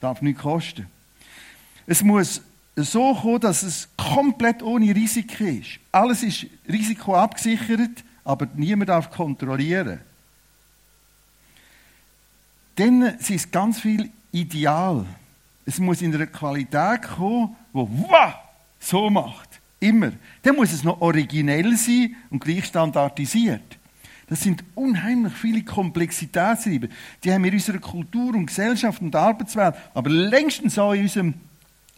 darf 0.00 0.22
nicht 0.22 0.38
kosten. 0.38 0.86
Es 1.86 2.02
muss 2.02 2.40
so 2.76 3.14
kommen, 3.14 3.40
dass 3.40 3.62
es 3.62 3.90
komplett 3.98 4.62
ohne 4.62 4.94
Risiko 4.94 5.44
ist. 5.44 5.78
Alles 5.92 6.22
ist 6.22 6.46
Risiko 6.66 7.14
abgesichert, 7.14 8.02
aber 8.24 8.48
niemand 8.54 8.88
darf 8.88 9.10
kontrollieren. 9.10 10.00
Dann 12.76 13.02
ist 13.02 13.52
ganz 13.52 13.80
viel 13.80 14.10
ideal. 14.32 15.04
Es 15.66 15.78
muss 15.78 16.00
in 16.00 16.14
einer 16.14 16.26
Qualität 16.26 17.02
kommen, 17.02 17.54
wo 17.74 17.86
wow, 17.86 18.34
so 18.80 19.08
macht. 19.08 19.60
Immer. 19.78 20.12
Dann 20.42 20.56
muss 20.56 20.72
es 20.72 20.82
noch 20.82 21.00
originell 21.00 21.76
sein 21.76 22.16
und 22.30 22.40
gleich 22.40 22.64
standardisiert. 22.66 23.78
Das 24.28 24.42
sind 24.42 24.62
unheimlich 24.74 25.32
viele 25.32 25.64
Komplexitätsreiber. 25.64 26.88
Die 27.22 27.32
haben 27.32 27.42
wir 27.42 27.50
in 27.50 27.58
unserer 27.58 27.78
Kultur 27.78 28.34
und 28.34 28.46
Gesellschaft 28.46 29.02
und 29.02 29.14
Arbeitswelt, 29.16 29.74
aber 29.94 30.10
längstens 30.10 30.78
auch 30.78 30.92
in 30.92 31.02
unserem 31.02 31.34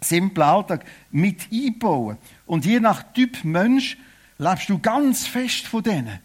simplen 0.00 0.46
Alltag 0.46 0.84
mit 1.10 1.48
einbauen. 1.52 2.16
Und 2.46 2.64
je 2.64 2.80
nach 2.80 3.02
Typ 3.12 3.44
Mensch 3.44 3.98
lebst 4.38 4.68
du 4.68 4.78
ganz 4.78 5.26
fest 5.26 5.66
von 5.66 5.82
denen. 5.82 6.18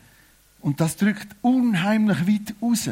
Und 0.61 0.79
das 0.79 0.95
drückt 0.95 1.35
unheimlich 1.41 2.27
weit 2.27 2.55
raus. 2.61 2.89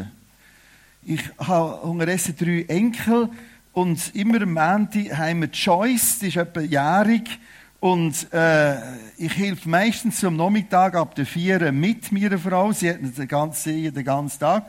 Ich 1.04 1.22
habe 1.38 1.76
unterdessen 1.88 2.36
drei 2.38 2.66
Enkel 2.68 3.30
und 3.76 4.16
immer 4.16 4.42
am 4.42 4.56
Ende 4.56 5.18
haben 5.18 5.42
wir 5.42 5.50
Joyce, 5.50 6.20
die 6.20 6.30
ist 6.30 6.38
etwa 6.38 6.62
jährig. 6.62 7.28
Und 7.82 8.32
äh, 8.32 8.78
ich 9.18 9.36
helfe 9.36 9.68
meistens 9.68 10.24
am 10.24 10.38
Nachmittag 10.38 10.96
ab 10.96 11.14
der 11.14 11.26
vier 11.26 11.74
mit 11.74 12.10
meiner 12.10 12.40
Frau. 12.40 12.72
Sie 12.72 12.90
hat 12.90 13.00
den 13.02 13.28
ganzen, 13.28 13.94
den 13.94 14.06
ganzen 14.06 14.40
Tag. 14.40 14.66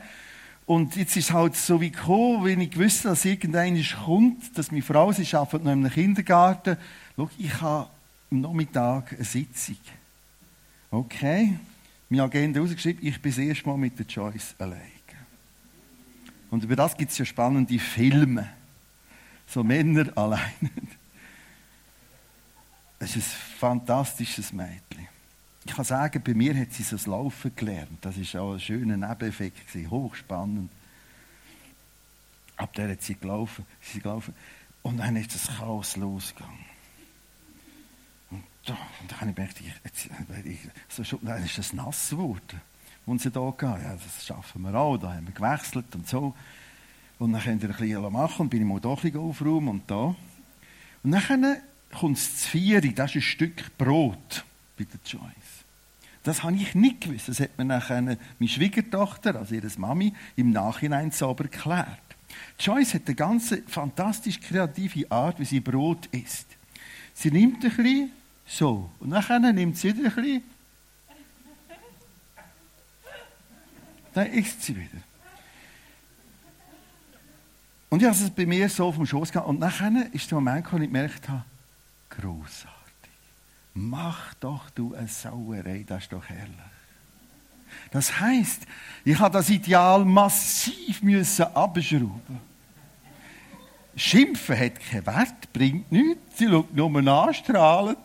Und 0.65 0.97
jetzt 0.97 1.15
ist 1.15 1.29
es 1.29 1.33
halt 1.33 1.55
so 1.55 1.79
wie 1.79 1.91
gekommen, 1.91 2.43
wenn 2.43 2.59
ich 2.59 2.77
wusste, 2.77 3.07
dass 3.07 3.23
irgendeiner 3.23 3.81
kommt, 4.05 4.57
dass 4.57 4.71
meine 4.71 4.83
Frau, 4.83 5.13
sie 5.13 5.25
arbeitet 5.33 5.63
noch 5.63 5.71
im 5.71 5.89
Kindergarten. 5.89 6.75
Schau, 7.15 7.29
ich 7.37 7.61
habe 7.61 7.87
am 8.29 8.41
Nachmittag 8.41 9.13
eine 9.13 9.23
Sitzung. 9.23 9.77
Okay. 10.91 11.57
Meine 12.09 12.23
Agenda 12.23 12.59
rausgeschrieben, 12.59 13.07
ich 13.07 13.21
bin 13.21 13.31
das 13.31 13.39
erste 13.39 13.69
Mal 13.69 13.77
mit 13.77 13.97
der 13.97 14.05
Joyce 14.05 14.53
allein. 14.59 14.81
Und 16.51 16.65
über 16.65 16.75
das 16.75 16.97
gibt 16.97 17.11
es 17.11 17.17
ja 17.17 17.23
spannende 17.23 17.79
Filme. 17.79 18.49
So 19.47 19.63
Männer 19.63 20.15
allein. 20.17 20.69
Es 22.99 23.15
ist 23.15 23.27
ein 23.27 23.57
fantastisches 23.59 24.51
Mädchen. 24.51 25.07
Ich 25.65 25.75
kann 25.75 25.85
sagen, 25.85 26.21
bei 26.23 26.33
mir 26.33 26.57
hat 26.57 26.73
sie 26.73 26.83
das 26.89 27.05
Laufen 27.05 27.55
gelernt. 27.55 27.99
Das 28.01 28.15
war 28.17 28.41
auch 28.41 28.53
ein 28.53 28.59
schöner 28.59 28.97
Nebeneffekt, 28.97 29.75
hochspannend. 29.89 30.71
Ab 32.55 32.73
der 32.73 32.91
hat 32.91 33.01
sie 33.01 33.15
gelaufen, 33.15 33.65
sie 33.81 33.99
gelaufen. 33.99 34.33
Und 34.81 34.97
dann 34.97 35.15
ist 35.15 35.35
das 35.35 35.47
Chaos 35.57 35.95
losgegangen. 35.95 36.65
Und 38.31 38.43
und 39.01 39.11
dann 39.11 39.21
habe 39.21 39.29
ich 39.29 39.35
gemerkt, 39.35 39.61
ich, 40.45 40.59
so 40.89 41.19
dann 41.21 41.43
ist 41.43 41.57
es 41.57 41.73
nass 41.73 42.09
geworden 42.09 42.61
und 43.05 43.21
sie 43.21 43.31
da 43.31 43.53
gehen. 43.57 43.81
Ja, 43.81 43.93
das 43.93 44.25
schaffen 44.25 44.61
wir 44.63 44.75
auch. 44.75 44.97
Da 44.97 45.13
haben 45.13 45.27
wir 45.27 45.33
gewechselt 45.33 45.93
und 45.95 46.07
so. 46.07 46.35
Und 47.19 47.33
dann 47.33 47.41
könnt 47.41 47.63
ihr 47.63 47.69
ein 47.69 47.75
bisschen 47.75 48.11
machen. 48.11 48.43
Und 48.43 48.49
bin 48.49 48.61
ich 48.61 48.67
mal 48.67 48.79
da 48.79 48.89
ein 48.89 48.95
bisschen 48.95 49.19
aufräumen 49.19 49.67
und 49.69 49.89
da. 49.89 50.15
Und 51.03 51.11
dann 51.11 51.57
kommt 51.97 52.17
zu 52.17 52.49
Vieri. 52.49 52.93
Das 52.93 53.11
ist 53.11 53.15
ein 53.17 53.21
Stück 53.21 53.77
Brot 53.77 54.45
bei 54.77 54.85
der 54.85 54.99
Joyce. 55.05 55.65
Das 56.23 56.43
habe 56.43 56.55
ich 56.55 56.75
nicht 56.75 57.01
gewusst. 57.01 57.29
Das 57.29 57.39
hat 57.39 57.57
mir 57.57 57.65
nachher 57.65 58.01
meine 58.01 58.19
Schwiegertochter, 58.45 59.35
also 59.35 59.55
ihre 59.55 59.69
Mami, 59.77 60.13
im 60.35 60.51
Nachhinein 60.51 61.11
sauber 61.11 61.45
erklärt. 61.45 61.87
Joyce 62.59 62.95
hat 62.95 63.07
eine 63.07 63.15
ganz 63.15 63.55
fantastisch 63.67 64.39
kreative 64.39 65.09
Art, 65.09 65.39
wie 65.39 65.45
sie 65.45 65.59
Brot 65.59 66.07
isst. 66.07 66.47
Sie 67.13 67.31
nimmt 67.31 67.63
ein 67.63 67.75
bisschen 67.75 68.11
so. 68.45 68.89
Und 68.99 69.11
dann 69.11 69.55
nimmt 69.55 69.77
sie 69.77 69.95
wieder 69.95 70.09
ein 70.09 70.15
bisschen 70.15 70.43
dann 74.17 74.33
isst 74.33 74.63
sie 74.63 74.75
wieder. 74.75 74.97
Und 77.89 78.01
ich 78.01 78.07
habe 78.07 78.17
es 78.17 78.29
bei 78.29 78.45
mir 78.45 78.67
so 78.69 78.91
vom 78.91 79.05
Schoß 79.05 79.31
gehabt. 79.31 79.47
Und 79.47 79.59
nachher 79.59 80.13
ist 80.13 80.29
der 80.29 80.35
Moment, 80.35 80.71
wo 80.71 80.77
ich 80.77 80.83
gemerkt 80.83 81.29
habe, 81.29 81.43
großartig. 82.09 82.73
Mach 83.73 84.33
doch 84.35 84.69
du 84.71 84.93
eine 84.93 85.07
Sauerei, 85.07 85.85
das 85.87 86.03
ist 86.03 86.13
doch 86.13 86.25
herrlich. 86.25 86.55
Das 87.91 88.19
heisst, 88.19 88.63
ich 89.05 89.19
habe 89.19 89.33
das 89.33 89.49
Ideal 89.49 90.03
massiv 90.03 91.01
müssen 91.03 91.45
abschrauben. 91.45 92.39
Schimpfen 93.95 94.59
hat 94.59 94.79
keinen 94.79 95.05
Wert, 95.05 95.53
bringt 95.53 95.91
nichts. 95.91 96.37
Sie 96.37 96.47
schaut 96.47 96.73
nur 96.75 96.95
anstrahlend. 97.07 97.97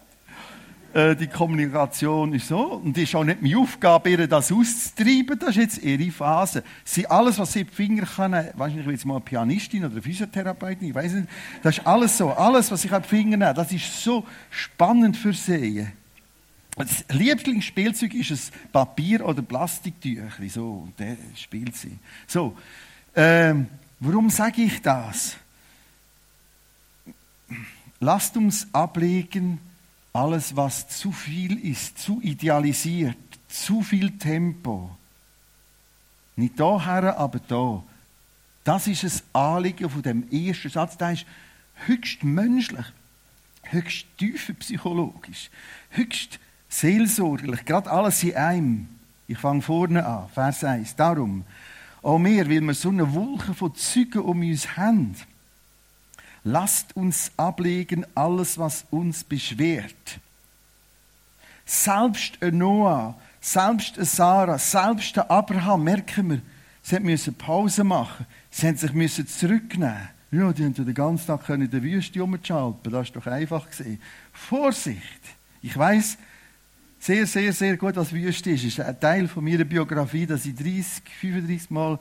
Äh, 0.94 1.16
die 1.16 1.26
Kommunikation 1.26 2.34
ist 2.34 2.48
so. 2.48 2.74
Und 2.74 2.96
es 2.96 3.04
ist 3.04 3.14
auch 3.14 3.24
nicht 3.24 3.40
meine 3.40 3.56
Aufgabe, 3.56 4.10
ihr 4.10 4.28
das 4.28 4.52
auszutreiben. 4.52 5.38
Das 5.38 5.50
ist 5.50 5.56
jetzt 5.56 5.78
ihre 5.78 6.10
Phase. 6.10 6.62
Sie, 6.84 7.06
alles, 7.06 7.38
was 7.38 7.52
sie 7.52 7.64
die 7.64 7.74
Finger 7.74 8.04
kann, 8.04 8.32
wahrscheinlich 8.54 8.86
will 8.86 8.92
jetzt 8.92 9.06
mal 9.06 9.14
eine 9.14 9.24
Pianistin 9.24 9.84
oder 9.84 9.92
eine 9.92 10.02
Physiotherapeutin, 10.02 10.88
ich 10.88 10.94
weiß 10.94 11.12
nicht. 11.12 11.28
Das 11.62 11.78
ist 11.78 11.86
alles 11.86 12.18
so. 12.18 12.30
Alles, 12.30 12.70
was 12.70 12.84
ich 12.84 12.92
auf 12.92 13.02
die 13.02 13.08
Finger 13.08 13.38
nehme, 13.38 13.54
das 13.54 13.72
ist 13.72 14.02
so 14.02 14.24
spannend 14.50 15.16
für 15.16 15.32
sie. 15.32 15.86
Das 16.76 17.04
Lieblingsspielzeug 17.08 18.14
ist 18.14 18.30
ein 18.30 18.70
Papier- 18.72 19.26
oder 19.26 19.40
Plastiktüchli. 19.40 20.48
So, 20.48 20.88
der 20.98 21.16
spielt 21.36 21.76
sie. 21.76 21.98
So, 22.26 22.56
ähm, 23.14 23.66
warum 24.00 24.28
sage 24.28 24.62
ich 24.62 24.80
das? 24.82 25.36
Lasst 28.00 28.36
uns 28.36 28.66
ablegen, 28.72 29.58
alles, 30.12 30.56
was 30.56 30.88
zu 30.88 31.12
viel 31.12 31.58
ist, 31.58 31.98
zu 31.98 32.20
idealisiert, 32.20 33.16
zu 33.48 33.82
viel 33.82 34.18
Tempo. 34.18 34.90
Nicht 36.36 36.58
daher, 36.58 37.18
aber 37.18 37.38
da. 37.38 37.82
Das 38.64 38.86
ist 38.86 39.04
das 39.04 39.22
Anliegen 39.32 39.90
von 39.90 40.02
dem 40.02 40.30
ersten 40.30 40.68
Satz. 40.68 40.96
Der 40.96 41.12
ist 41.12 41.26
höchst 41.86 42.22
menschlich, 42.22 42.86
höchst 43.62 44.06
tief 44.18 44.52
psychologisch, 44.58 45.50
höchst 45.90 46.38
seelsorglich. 46.68 47.64
Gerade 47.64 47.90
alles 47.90 48.22
in 48.22 48.36
einem. 48.36 48.88
Ich 49.26 49.38
fange 49.38 49.62
vorne 49.62 50.04
an, 50.06 50.28
Vers 50.28 50.62
1. 50.62 50.96
Darum, 50.96 51.44
auch 52.02 52.18
mehr, 52.18 52.48
weil 52.48 52.60
wir 52.60 52.74
so 52.74 52.88
eine 52.88 53.14
Wolke 53.14 53.54
von 53.54 53.74
Zeugen 53.74 54.22
um 54.22 54.40
uns 54.40 54.76
haben, 54.76 55.14
Lasst 56.44 56.96
uns 56.96 57.30
ablegen 57.36 58.04
alles, 58.14 58.58
was 58.58 58.84
uns 58.90 59.22
beschwert. 59.22 60.18
Selbst 61.64 62.38
Noah, 62.42 63.14
selbst 63.40 63.94
Sarah, 63.96 64.58
selbst 64.58 65.16
Abraham, 65.18 65.84
merken 65.84 66.30
wir, 66.30 66.42
sie 66.82 67.00
müssen 67.00 67.34
Pause 67.34 67.84
machen. 67.84 68.26
Sie 68.50 68.66
haben 68.66 68.76
sich 68.76 68.92
müssen 68.92 69.26
zurücknehmen. 69.26 70.08
Ja, 70.32 70.52
die 70.52 70.64
haben 70.64 70.74
den 70.74 70.94
ganzen 70.94 71.26
Tag 71.26 71.48
in 71.50 71.70
der 71.70 71.82
Wüste 71.82 72.20
rumschalten. 72.20 72.90
Das 72.90 73.08
ist 73.08 73.16
doch 73.16 73.26
einfach 73.26 73.68
gesehen. 73.68 74.00
Vorsicht! 74.32 75.20
Ich 75.60 75.76
weiß 75.76 76.16
sehr, 76.98 77.26
sehr, 77.26 77.52
sehr 77.52 77.76
gut, 77.76 77.96
was 77.96 78.12
Wüste 78.12 78.50
ist. 78.50 78.64
Es 78.64 78.78
ist 78.78 78.80
ein 78.80 78.98
Teil 78.98 79.28
von 79.28 79.44
meiner 79.44 79.64
Biografie, 79.64 80.26
dass 80.26 80.46
ich 80.46 80.54
30, 80.54 81.02
35 81.20 81.70
Mal 81.70 81.98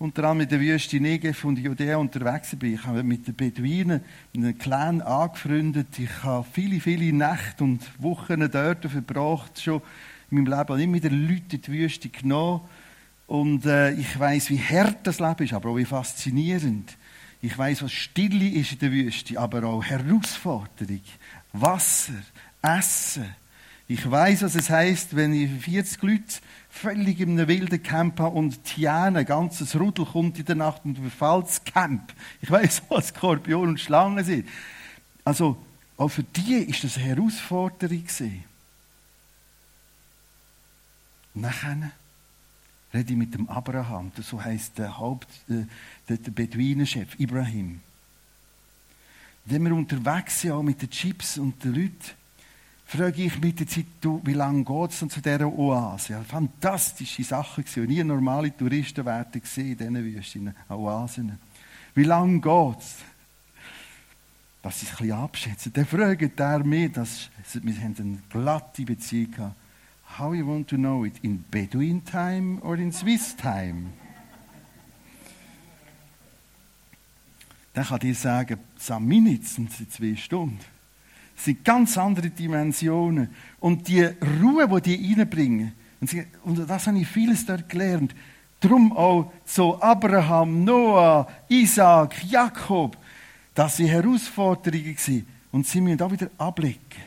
unter 0.00 0.24
anderem 0.24 0.40
in 0.40 0.48
der 0.48 0.60
Wüste 0.60 0.98
Negev 0.98 1.44
und 1.44 1.58
Judäa 1.58 1.98
unterwegs 1.98 2.56
bin. 2.56 2.72
Ich 2.72 2.84
habe 2.86 3.02
mit 3.02 3.28
den 3.28 3.36
Beduinen 3.36 4.00
einen 4.34 4.56
Clan 4.56 5.02
angefreundet. 5.02 5.98
Ich 5.98 6.22
habe 6.22 6.46
viele, 6.50 6.80
viele 6.80 7.12
Nächte 7.12 7.62
und 7.62 7.82
Wochen 8.02 8.50
dort 8.50 8.86
verbracht, 8.86 9.60
schon 9.60 9.82
in 10.30 10.42
meinem 10.42 10.58
Leben. 10.58 10.80
Immer 10.80 10.94
wieder 10.94 11.10
Leute 11.10 11.56
in 11.56 11.62
die 11.62 11.72
Wüste 11.72 12.08
genommen. 12.08 12.62
Und 13.26 13.66
äh, 13.66 13.92
ich 13.92 14.18
weiß, 14.18 14.48
wie 14.48 14.58
hart 14.58 15.06
das 15.06 15.20
Leben 15.20 15.44
ist, 15.44 15.52
aber 15.52 15.68
auch 15.68 15.76
wie 15.76 15.84
faszinierend. 15.84 16.96
Ich 17.42 17.56
weiß, 17.56 17.82
was 17.82 17.92
Stille 17.92 18.48
ist 18.48 18.72
in 18.72 18.78
der 18.78 18.92
Wüste, 18.92 19.38
aber 19.38 19.64
auch 19.64 19.84
Herausforderung. 19.84 21.02
Wasser, 21.52 22.14
Essen. 22.62 23.26
Ich 23.90 24.08
weiß, 24.08 24.42
was 24.42 24.54
es 24.54 24.70
heißt, 24.70 25.16
wenn 25.16 25.34
ich 25.34 25.50
40 25.64 26.00
Leute 26.02 26.22
völlig 26.70 27.18
in 27.18 27.30
einem 27.30 27.48
wilden 27.48 27.82
Camp 27.82 28.20
habe 28.20 28.36
und 28.36 28.62
Tiana, 28.62 29.18
ein 29.18 29.26
ganzes 29.26 29.74
Rudel 29.74 30.04
kommt 30.04 30.38
in 30.38 30.44
der 30.44 30.54
Nacht 30.54 30.84
und 30.84 30.96
überfällt 30.96 31.46
das 31.46 31.64
Camp. 31.64 32.14
Ich 32.40 32.48
weiß, 32.48 32.82
was 32.88 33.08
Skorpion 33.08 33.70
und 33.70 33.80
Schlangen 33.80 34.24
sind. 34.24 34.48
Also, 35.24 35.56
auch 35.96 36.06
für 36.06 36.22
die 36.22 36.58
ist 36.58 36.84
das 36.84 36.98
eine 36.98 37.06
Herausforderung 37.06 38.00
gewesen. 38.04 38.44
Nachher 41.34 41.90
rede 42.94 43.12
ich 43.12 43.18
mit 43.18 43.34
dem 43.34 43.48
Abraham, 43.48 44.12
so 44.22 44.40
heißt 44.40 44.78
der 44.78 44.98
Haupt, 44.98 45.26
äh, 45.48 45.64
der, 46.08 46.16
der 46.16 46.30
Beduinenchef, 46.30 47.18
Ibrahim. 47.18 47.80
Wenn 49.46 49.64
wir 49.64 49.74
unterwegs 49.74 50.42
sind, 50.42 50.52
auch 50.52 50.62
mit 50.62 50.80
den 50.80 50.90
Chips 50.90 51.38
und 51.38 51.64
den 51.64 51.74
Leuten, 51.74 52.19
frage 52.90 53.22
ich 53.22 53.40
mit 53.40 53.60
der 53.60 53.68
Zeit, 53.68 53.86
du, 54.00 54.20
wie 54.24 54.32
lange 54.32 54.64
geht 54.64 54.90
es 54.90 54.98
zu 54.98 55.20
dieser 55.20 55.46
Oase? 55.46 56.14
Ja, 56.14 56.22
fantastische 56.24 57.22
Sachen 57.22 57.62
gewesen. 57.62 57.86
Nie 57.86 58.02
normale 58.02 58.56
Touristen 58.56 59.04
werden 59.06 59.40
in 59.56 59.76
diesen 59.76 59.94
Wüsten, 59.94 60.54
Oasen. 60.68 61.38
Wie 61.94 62.02
lange 62.02 62.40
geht 62.40 62.78
es? 62.80 62.96
Dass 64.62 64.82
ich 64.82 64.88
es 64.88 64.94
ein 64.94 65.06
bisschen 65.06 65.18
abschätze. 65.18 65.70
Dann 65.70 65.86
fragt 65.86 66.40
er 66.40 66.64
mich, 66.64 66.90
dass, 66.92 67.30
wir 67.54 67.80
haben 67.80 67.96
eine 67.96 68.18
glatte 68.28 68.82
Beziehung 68.82 69.30
gehabt. 69.30 69.56
How 70.18 70.34
you 70.34 70.44
want 70.44 70.68
to 70.68 70.76
know 70.76 71.04
it? 71.04 71.14
In 71.22 71.44
Bedouin 71.48 72.04
time 72.04 72.60
or 72.62 72.76
in 72.76 72.90
Swiss 72.92 73.36
time? 73.36 73.90
Dann 77.72 77.84
kann 77.84 78.00
ich 78.02 78.18
sagen, 78.18 78.58
minutes 78.98 79.54
sind 79.54 79.92
zwei 79.92 80.16
Stunden. 80.16 80.58
Das 81.40 81.46
sind 81.46 81.64
ganz 81.64 81.96
andere 81.96 82.28
Dimensionen. 82.28 83.30
Und 83.60 83.88
die 83.88 84.02
Ruhe, 84.02 84.68
die 84.82 84.98
die 84.98 85.14
reinbringen, 85.14 85.72
und 86.44 86.68
das 86.68 86.86
habe 86.86 86.98
ich 86.98 87.08
vieles 87.08 87.46
dort 87.46 87.66
gelernt, 87.66 88.14
Drum 88.60 88.94
auch 88.94 89.32
zu 89.46 89.80
Abraham, 89.82 90.64
Noah, 90.64 91.26
Isaac, 91.48 92.22
Jakob, 92.24 92.98
dass 93.54 93.78
sie 93.78 93.88
Herausforderungen 93.88 94.96
waren. 94.98 95.26
Und 95.50 95.66
sie 95.66 95.80
müssen 95.80 96.02
auch 96.02 96.12
wieder 96.12 96.30
abblicken. 96.36 97.02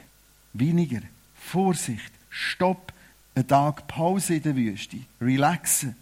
Weniger. 0.53 1.01
Vorsicht. 1.35 2.11
Stopp. 2.31 2.91
Ein 3.35 3.47
Tag 3.47 3.87
Pause 3.87 4.35
in 4.35 4.41
der 4.41 4.55
Wüste. 4.55 4.97
Relaxen. 5.21 5.95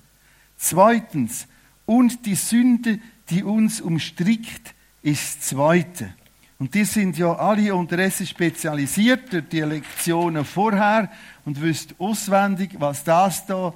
Zweitens. 0.55 1.47
Und 1.85 2.25
die 2.25 2.35
Sünde, 2.35 2.99
die 3.29 3.43
uns 3.43 3.81
umstrickt, 3.81 4.73
ist 5.01 5.39
das 5.39 5.47
Zweite. 5.49 6.13
Und 6.61 6.75
die 6.75 6.85
sind 6.85 7.17
ja 7.17 7.33
alle 7.33 7.73
unterdessen 7.73 8.27
spezialisiert 8.27 9.33
durch 9.33 9.49
die 9.49 9.61
Lektionen 9.61 10.45
vorher 10.45 11.09
und 11.43 11.59
wisst 11.59 11.95
auswendig, 11.97 12.75
was 12.77 13.03
das 13.03 13.47
da 13.47 13.73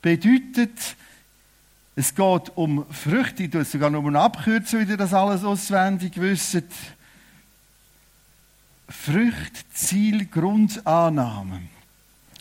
bedeutet. 0.00 0.70
Es 1.96 2.14
geht 2.14 2.52
um 2.54 2.86
Früchte, 2.92 3.42
ich 3.42 3.50
tue 3.50 3.64
sogar 3.64 3.90
noch 3.90 4.06
eine 4.06 4.20
Abkürzung, 4.20 4.86
wie 4.86 4.90
ihr 4.92 4.96
das 4.96 5.12
alles 5.12 5.42
auswendig 5.42 6.12
wisst. 6.20 6.62
Früchte, 8.88 9.68
Ziel, 9.74 10.26
Grundannahmen. 10.26 11.68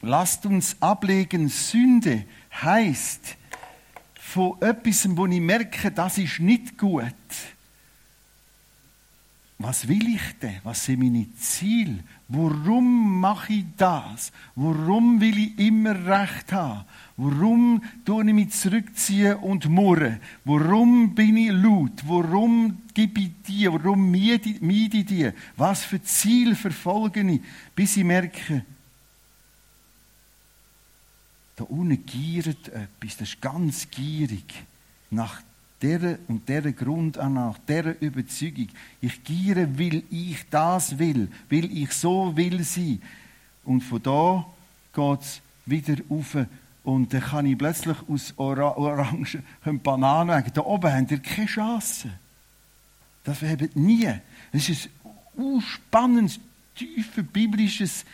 Lasst 0.03 0.45
uns 0.45 0.77
ablegen, 0.79 1.49
Sünde 1.49 2.23
heißt 2.61 3.35
von 4.13 4.61
etwas, 4.61 5.07
wo 5.17 5.25
ich 5.25 5.41
merke, 5.41 5.89
das 5.89 6.19
ist 6.19 6.39
nicht 6.39 6.77
gut 6.77 7.15
was 9.59 9.87
will 9.87 10.07
ich 10.15 10.39
denn? 10.39 10.59
Was 10.63 10.85
sind 10.85 10.99
meine 10.99 11.33
Ziele? 11.35 12.03
Warum 12.27 13.19
mache 13.19 13.53
ich 13.53 13.65
das? 13.75 14.31
Warum 14.55 15.19
will 15.19 15.37
ich 15.37 15.57
immer 15.57 15.95
Recht 16.05 16.51
haben? 16.53 16.85
Warum 17.15 17.81
tue 18.05 18.27
ich 18.27 18.33
mich 18.33 18.51
zurückziehen 18.51 19.37
und 19.37 19.67
murren? 19.67 20.19
Warum 20.45 21.15
bin 21.15 21.37
ich 21.37 21.51
laut? 21.51 22.03
Warum 22.05 22.83
gebe 22.93 23.21
ich 23.21 23.41
dir? 23.47 23.73
Warum 23.73 24.11
miete 24.11 24.49
ich 24.97 25.05
dir? 25.05 25.33
Was 25.55 25.83
für 25.83 26.03
Ziel 26.03 26.55
verfolge 26.55 27.21
ich? 27.21 27.41
Bis 27.75 27.97
ich 27.97 28.03
merke, 28.03 28.63
da 31.55 31.63
unten 31.63 32.05
giert 32.05 32.67
etwas, 32.67 33.17
das 33.17 33.29
ist 33.29 33.41
ganz 33.41 33.89
gierig 33.89 34.53
nach 35.09 35.41
dieser 35.81 36.17
und 36.27 36.47
dieser 36.47 36.71
Grundannahme, 36.71 37.55
dieser 37.67 38.01
Überzeugung. 38.01 38.67
Ich 39.01 39.23
giere, 39.23 39.77
weil 39.77 40.03
ich 40.09 40.43
das 40.49 40.97
will, 40.97 41.29
weil 41.49 41.65
ich 41.65 41.91
so 41.91 42.35
will 42.35 42.63
sein. 42.63 43.01
Und 43.63 43.81
von 43.81 44.01
da 44.01 44.45
geht 44.93 45.21
es 45.21 45.41
wieder 45.65 45.95
rauf. 46.09 46.37
Und 46.83 47.13
dann 47.13 47.21
kann 47.21 47.45
ich 47.45 47.57
plötzlich 47.57 47.97
aus 48.07 48.33
Ora 48.37 48.77
Orangen 48.77 49.43
und 49.65 49.83
Bananen 49.83 50.29
sagen, 50.29 50.51
da 50.53 50.61
oben 50.61 50.91
habt 50.91 51.11
ihr 51.11 51.19
keine 51.19 51.47
Chance. 51.47 52.09
Das 53.23 53.41
habt 53.41 53.75
nie. 53.75 54.09
Es 54.53 54.69
ist 54.69 54.89
ein 55.37 55.61
spannendes, 55.61 56.39
tiefes 56.75 57.25
biblisches 57.31 58.05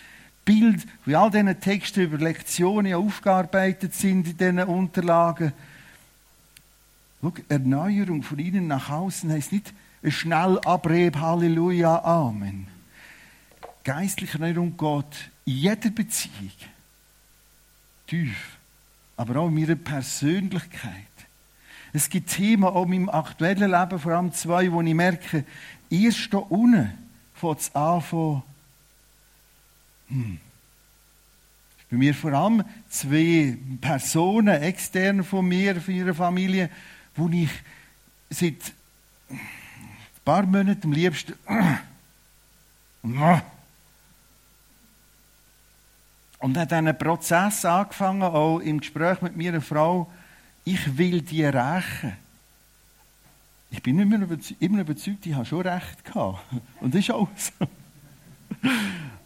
Bild, 0.43 0.85
wie 1.05 1.15
all 1.15 1.29
diese 1.29 1.59
Texte 1.59 2.03
über 2.03 2.17
Lektionen 2.17 2.95
aufgearbeitet 2.95 3.93
sind 3.93 4.27
in 4.27 4.37
diesen 4.37 4.59
Unterlagen. 4.63 5.53
Schau, 7.23 7.31
Erneuerung 7.47 8.21
von 8.21 8.37
innen 8.37 8.67
nach 8.67 8.89
außen 8.89 9.31
heißt 9.31 9.53
nicht 9.53 9.73
ein 10.03 10.11
schnell 10.11 10.59
Abreb, 10.65 11.15
Halleluja, 11.15 12.03
Amen. 12.03 12.67
Geistliche 13.85 14.33
Erneuerung 14.33 14.75
geht 14.75 15.29
in 15.45 15.53
jeder 15.53 15.89
Beziehung 15.89 16.51
tief, 18.07 18.57
aber 19.15 19.39
auch 19.39 19.47
in 19.47 19.53
meiner 19.53 19.75
Persönlichkeit. 19.75 20.91
Es 21.93 22.09
gibt 22.09 22.29
Themen 22.29 22.65
auch 22.65 22.83
in 22.83 22.89
meinem 22.89 23.09
aktuellen 23.09 23.71
Leben, 23.71 23.99
vor 23.99 24.11
allem 24.11 24.33
zwei, 24.33 24.69
wo 24.69 24.81
ich 24.81 24.93
merke, 24.93 25.45
erst 25.89 26.29
hier 26.29 26.51
unten 26.51 26.91
fängt 27.35 27.59
es 27.59 27.73
an 27.73 28.01
von, 28.01 28.43
hm, 30.09 30.39
bei 31.89 31.97
mir 31.97 32.13
vor 32.13 32.33
allem 32.33 32.65
zwei 32.89 33.57
Personen 33.79 34.61
extern 34.61 35.23
von 35.23 35.47
mir, 35.47 35.79
von 35.79 35.93
ihrer 35.93 36.13
Familie, 36.13 36.69
wo 37.15 37.29
ich 37.29 37.49
seit 38.29 38.73
ein 39.29 39.39
paar 40.25 40.45
Monaten 40.45 40.87
am 40.87 40.91
liebsten 40.91 41.33
und 46.39 46.57
hat 46.57 46.73
einen 46.73 46.97
Prozess 46.97 47.65
angefangen, 47.65 48.23
auch 48.23 48.59
im 48.59 48.79
Gespräch 48.79 49.21
mit 49.21 49.37
meiner 49.37 49.61
Frau, 49.61 50.11
ich 50.65 50.97
will 50.97 51.21
die 51.21 51.45
rächen. 51.45 52.17
Ich 53.71 53.81
bin 53.81 53.99
immer 53.99 54.17
überzeugt, 54.17 54.61
immer 54.61 54.81
überzeugt, 54.81 55.25
ich 55.25 55.33
habe 55.33 55.45
schon 55.45 55.61
recht 55.61 56.05
gehabt. 56.05 56.43
Und 56.79 56.93
das 56.93 57.01
ist 57.01 57.11
auch 57.11 57.27
so. 57.35 57.67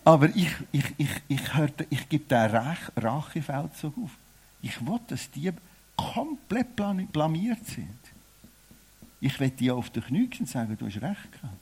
Aber 0.06 0.30
ich, 0.36 0.52
ich, 0.71 0.86
ich, 0.97 1.10
ich, 1.28 1.54
hörte, 1.54 1.86
ich 1.89 2.08
gebe 2.08 2.23
den 2.23 2.56
Rachefeldzug 2.95 3.93
auf. 3.97 4.12
Ich 4.62 4.80
will, 4.86 5.00
dass 5.08 5.30
die 5.32 5.52
komplett 5.97 6.75
blamiert 6.75 7.65
sind. 7.65 7.99
Ich 9.19 9.39
werde 9.39 9.55
dir 9.55 9.75
auf 9.75 9.89
den 9.89 10.03
Knien 10.03 10.31
und 10.39 10.47
sagen, 10.47 10.77
du 10.77 10.86
hast 10.86 11.01
recht 11.01 11.31
gehabt. 11.31 11.57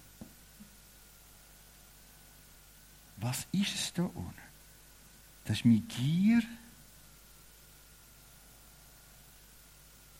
Was 3.17 3.47
ist 3.51 3.73
es 3.73 3.93
da 3.93 4.03
unten? 4.03 4.33
Das 5.45 5.57
ist 5.57 5.65
meine 5.65 5.79
Gier. 5.79 6.41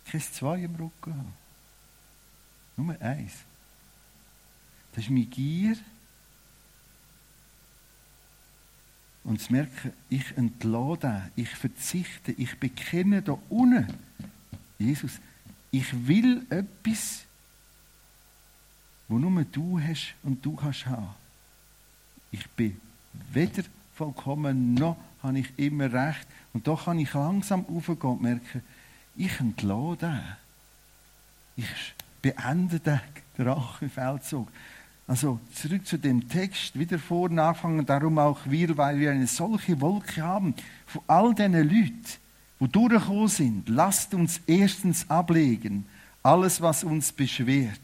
Kein 0.05 0.21
zwei 0.21 0.59
im 0.59 0.75
Rücken 0.75 1.13
haben. 1.13 1.33
Nur 2.77 3.01
eins. 3.01 3.33
Das 4.93 5.03
ist 5.03 5.09
meine 5.09 5.25
Gier. 5.25 5.77
Und 9.25 9.41
zu 9.41 9.51
merken, 9.51 9.91
ich 10.09 10.37
entlade 10.37 11.29
ich 11.35 11.49
verzichte, 11.49 12.31
ich 12.31 12.57
bekenne 12.59 13.21
da 13.21 13.37
unten, 13.49 13.87
Jesus, 14.77 15.19
ich 15.71 16.07
will 16.07 16.45
etwas, 16.49 17.25
wo 19.07 19.17
nur 19.17 19.43
du 19.43 19.79
hast 19.79 20.15
und 20.23 20.45
du 20.45 20.55
kannst 20.55 20.85
haben. 20.85 21.09
Ich 22.31 22.47
bin 22.51 22.79
weder 23.33 23.63
vollkommen, 23.95 24.73
noch 24.75 24.97
habe 25.21 25.39
ich 25.39 25.47
immer 25.57 25.91
recht. 25.91 26.27
Und 26.53 26.67
da 26.67 26.75
kann 26.75 26.99
ich 26.99 27.13
langsam 27.13 27.65
aufgehen 27.65 28.11
und 28.11 28.21
merken, 28.21 28.61
ich 29.15 29.39
entlade 29.39 30.21
Ich 31.55 31.93
beende 32.21 32.79
den 32.79 32.99
Drachenfeldzug. 33.37 34.47
Also 35.07 35.39
zurück 35.53 35.85
zu 35.85 35.97
dem 35.97 36.27
Text, 36.27 36.79
wieder 36.79 36.97
vorne 36.97 37.43
anfangen, 37.43 37.85
darum 37.85 38.17
auch 38.17 38.39
wir, 38.45 38.75
weil 38.75 38.99
wir 38.99 39.11
eine 39.11 39.27
solche 39.27 39.79
Wolke 39.79 40.23
haben, 40.23 40.55
von 40.87 41.01
all 41.05 41.35
diesen 41.35 41.53
Leuten, 41.53 42.03
die 42.59 42.67
durchgekommen 42.67 43.27
sind, 43.27 43.69
lasst 43.69 44.15
uns 44.15 44.41
erstens 44.47 45.07
ablegen, 45.09 45.85
alles, 46.23 46.59
was 46.59 46.83
uns 46.83 47.11
beschwert. 47.11 47.79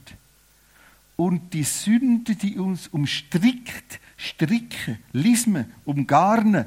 Und 1.16 1.54
die 1.54 1.64
Sünde, 1.64 2.36
die 2.36 2.58
uns 2.58 2.88
umstrickt, 2.88 4.00
stricken, 4.18 4.98
lismen, 5.12 5.66
umgarnen, 5.86 6.66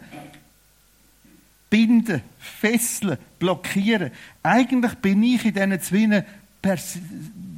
binden, 1.68 2.22
fesseln, 2.38 3.18
blockieren. 3.40 4.12
Eigentlich 4.44 4.94
bin 4.96 5.20
ich 5.24 5.44
in 5.44 5.54
diesen 5.54 5.80
zwei 5.80 6.24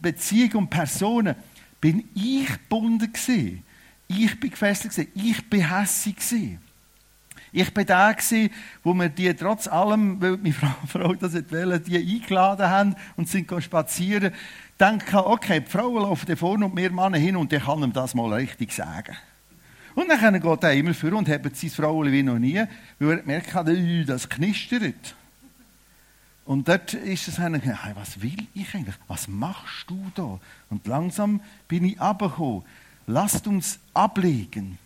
Beziehungen 0.01 0.57
und 0.57 0.71
Personen 0.71 1.35
bin 1.87 2.09
ich 2.15 2.49
gebunden 2.49 3.13
gewesen. 3.13 3.63
Ich 4.09 4.41
bin 4.41 4.51
gefesselt 4.51 4.93
gewesen. 4.93 5.13
Ich 5.15 5.49
bin 5.49 5.71
hässig 5.71 6.17
gewesen. 6.17 6.59
Ich 7.53 7.73
bin 7.73 7.87
der 7.87 8.13
gewesen, 8.13 8.51
wo 8.83 8.93
wir 8.93 9.09
die 9.09 9.33
trotz 9.35 9.69
allem, 9.69 10.21
weil 10.21 10.37
meine 10.37 10.53
Frau, 10.53 10.75
Frau 10.89 11.15
das 11.15 11.35
wollen, 11.35 11.85
die 11.85 11.97
eingeladen 11.97 12.69
haben 12.69 12.97
und 13.17 13.29
sind 13.29 13.49
spazieren, 13.63 14.35
denken, 14.81 15.15
okay, 15.15 15.61
die 15.61 15.71
Frauen 15.71 16.03
laufen 16.03 16.27
da 16.27 16.35
vorne 16.35 16.65
und 16.65 16.77
wir 16.77 16.91
Männer 16.91 17.19
hin 17.19 17.37
und 17.37 17.53
ich 17.53 17.65
kann 17.65 17.81
ihm 17.81 17.93
das 17.93 18.17
mal 18.17 18.35
richtig 18.35 18.73
sagen. 18.73 19.17
Und 19.95 20.09
dann 20.09 20.41
geht 20.41 20.65
er 20.65 20.73
immer 20.73 20.93
vor 20.93 21.13
und 21.13 21.29
hebt 21.29 21.57
sein 21.57 21.71
Frauen 21.71 22.11
wie 22.11 22.25
noch 22.25 22.41
nie, 22.41 22.65
weil 22.99 23.19
er 23.19 23.25
merkt, 23.25 23.55
das 24.09 24.29
knistert. 24.29 25.15
Und 26.47 26.69
dort 26.69 26.95
ist 26.95 27.27
es 27.27 27.41
einer, 27.41 27.59
hey, 27.59 27.97
was 27.97 28.23
will 28.23 28.47
ich 28.55 28.73
eigentlich? 28.73 28.95
Was 29.09 29.27
machst 29.27 29.91
du 29.91 30.13
da? 30.15 30.39
Und 30.71 30.87
langsam 30.87 31.41
bin 31.67 31.85
ich 31.85 32.01
abgekommen. 32.01 32.63
Lasst 33.09 33.49
uns 33.49 33.81
ablegen. 33.93 34.79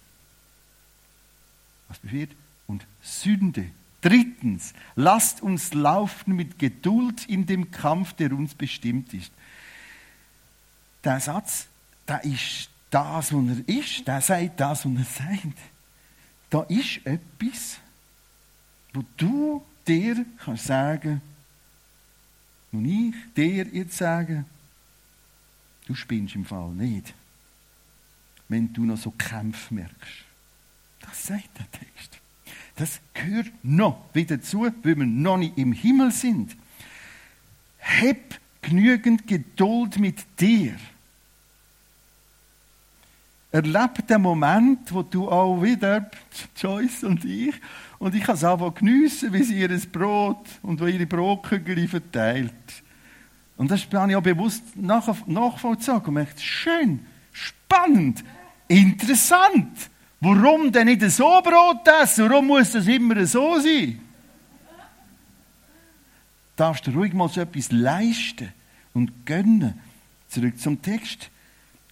Was 1.88 1.98
befiehlt? 1.98 2.30
Und 2.66 2.86
Sünde. 3.02 3.70
Drittens, 4.00 4.72
lasst 4.96 5.42
uns 5.42 5.74
laufen 5.74 6.34
mit 6.34 6.58
Geduld 6.58 7.28
in 7.28 7.44
dem 7.44 7.70
Kampf, 7.70 8.14
der 8.14 8.32
uns 8.32 8.54
bestimmt 8.54 9.12
ist. 9.12 9.30
Der 11.04 11.20
Satz, 11.20 11.66
der 12.08 12.24
ist 12.24 12.70
das, 12.88 13.34
was 13.34 13.44
er 13.48 13.68
ist. 13.68 14.08
Der 14.08 14.22
sagt 14.22 14.58
das, 14.60 14.86
was 14.86 14.92
er 14.96 15.04
sagt. 15.04 15.58
Da 16.48 16.62
ist 16.62 17.04
etwas, 17.04 17.76
wo 18.94 19.04
du 19.18 19.62
dir 19.86 20.24
kannst 20.42 20.64
sagen, 20.64 21.20
und 22.72 22.84
ich 22.84 23.14
dir 23.36 23.66
jetzt 23.66 23.96
sagen, 23.96 24.44
du 25.86 25.94
spinnst 25.94 26.34
im 26.34 26.44
Fall 26.44 26.70
nicht, 26.70 27.14
wenn 28.48 28.72
du 28.72 28.84
noch 28.84 28.96
so 28.96 29.10
Kämpfe 29.10 29.74
merkst. 29.74 30.24
Das 31.00 31.26
sagt 31.26 31.58
der 31.58 31.70
Text. 31.70 32.18
Das 32.76 33.00
gehört 33.14 33.50
noch 33.62 34.02
wieder 34.14 34.40
zu, 34.40 34.62
weil 34.62 34.96
wir 34.96 35.06
noch 35.06 35.36
nicht 35.36 35.58
im 35.58 35.72
Himmel 35.72 36.12
sind. 36.12 36.56
Hab 37.80 38.16
genügend 38.62 39.26
Geduld 39.26 39.98
mit 39.98 40.24
dir. 40.38 40.76
Erlebe 43.52 44.02
den 44.08 44.22
Moment, 44.22 44.92
wo 44.94 45.02
du 45.02 45.28
auch 45.28 45.60
wieder, 45.60 46.08
Joyce 46.56 47.04
und 47.04 47.24
ich, 47.24 47.54
und 47.98 48.14
ich 48.14 48.22
kann 48.22 48.36
es 48.36 48.44
einfach 48.44 48.74
geniessen, 48.74 49.32
wie 49.32 49.42
sie 49.42 49.58
ihr 49.58 49.76
Brot 49.92 50.46
und 50.62 50.80
ihre 50.80 51.06
Brotkügel 51.06 51.88
verteilt. 51.88 52.52
Und 53.56 53.70
das 53.70 53.86
habe 53.92 54.10
ich 54.10 54.16
auch 54.16 54.22
bewusst 54.22 54.62
nachvollzogen 54.76 56.06
und 56.06 56.14
merkt, 56.14 56.40
schön, 56.40 57.04
spannend, 57.32 58.24
interessant. 58.68 59.90
Warum 60.20 60.70
denn 60.70 60.86
nicht 60.86 61.02
so 61.10 61.40
Brot 61.42 61.86
essen? 62.02 62.30
Warum 62.30 62.46
muss 62.46 62.72
das 62.72 62.86
immer 62.86 63.26
so 63.26 63.58
sein? 63.58 64.00
Darfst 66.56 66.86
du 66.86 66.90
ruhig 66.90 67.14
mal 67.14 67.28
so 67.28 67.40
etwas 67.40 67.72
leisten 67.72 68.52
und 68.92 69.26
gönnen. 69.26 69.80
Zurück 70.28 70.58
zum 70.58 70.80
Text. 70.80 71.30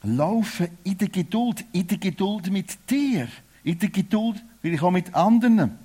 Laufe 0.02 0.70
in 0.84 0.98
der 0.98 1.08
Geduld, 1.08 1.64
in 1.72 1.86
der 1.86 1.98
Geduld 1.98 2.50
mit 2.50 2.78
dir, 2.88 3.28
in 3.64 3.78
der 3.78 3.88
Geduld, 3.88 4.42
will 4.62 4.74
ich 4.74 4.82
auch 4.82 4.90
mit 4.90 5.14
anderen. 5.14 5.78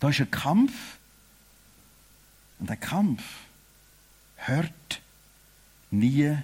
Da 0.00 0.08
ist 0.08 0.20
ein 0.20 0.30
Kampf. 0.30 0.72
Und 2.58 2.68
der 2.70 2.76
Kampf 2.76 3.22
hört 4.36 5.00
nie 5.90 6.36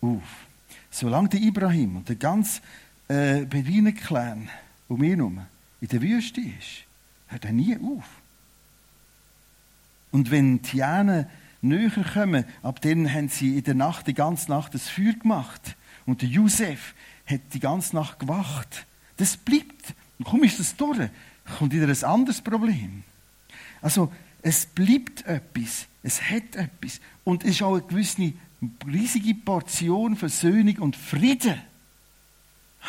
auf. 0.00 0.46
Solange 0.90 1.30
der 1.30 1.40
Ibrahim 1.40 1.96
und 1.96 2.08
der 2.08 2.16
ganze 2.16 2.60
äh, 3.08 3.44
Beduinenclan 3.44 4.48
um 4.88 5.02
ihn 5.02 5.16
herum 5.16 5.46
in 5.80 5.88
der 5.88 6.02
Wüste 6.02 6.40
ist, 6.40 6.84
hört 7.28 7.44
er 7.44 7.52
nie 7.52 7.76
auf. 7.76 8.04
Und 10.10 10.30
wenn 10.30 10.62
die 10.62 10.78
Jane 10.78 11.28
näher 11.60 11.90
kommen, 12.12 12.44
ab 12.62 12.80
dann 12.80 13.12
haben 13.12 13.28
sie 13.28 13.58
in 13.58 13.64
der 13.64 13.74
Nacht, 13.74 14.06
die 14.06 14.14
ganze 14.14 14.50
Nacht 14.50 14.74
das 14.74 14.88
Feuer 14.88 15.12
gemacht. 15.12 15.76
Und 16.06 16.22
der 16.22 16.28
Josef 16.28 16.94
hat 17.26 17.40
die 17.52 17.60
ganze 17.60 17.94
Nacht 17.96 18.20
gewacht. 18.20 18.86
Das 19.16 19.36
bleibt. 19.36 19.94
Und 20.18 20.24
kaum 20.26 20.44
ist 20.44 20.58
das 20.58 20.76
durch, 20.76 21.10
kommt 21.58 21.72
wieder 21.72 21.88
ein 21.88 22.04
anderes 22.04 22.40
Problem. 22.40 23.02
Also, 23.82 24.12
es 24.42 24.66
bleibt 24.66 25.26
etwas. 25.26 25.86
Es 26.02 26.22
hat 26.22 26.54
etwas. 26.54 27.00
Und 27.24 27.44
es 27.44 27.50
ist 27.50 27.62
auch 27.62 27.74
eine 27.74 27.82
gewisse 27.82 28.32
riesige 28.86 29.34
Portion 29.34 30.16
Versöhnung 30.16 30.78
und 30.78 30.96
Frieden. 30.96 31.60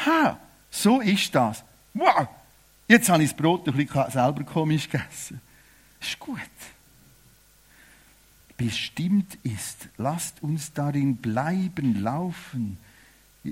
Ha, 0.06 0.39
so 0.69 1.01
ist 1.01 1.34
das. 1.34 1.63
Wow, 1.93 2.27
jetzt 2.88 3.10
habe 3.10 3.23
ich 3.23 3.32
das 3.32 3.38
Brot 3.38 3.67
ein 3.67 3.75
bisschen 3.75 4.12
selber 4.12 4.43
komisch 4.43 4.89
gegessen. 4.89 5.41
Ist 5.99 6.19
gut. 6.19 6.38
Bestimmt 8.56 9.38
ist, 9.43 9.89
lasst 9.97 10.41
uns 10.41 10.73
darin 10.73 11.17
bleiben, 11.17 12.01
laufen, 12.01 12.77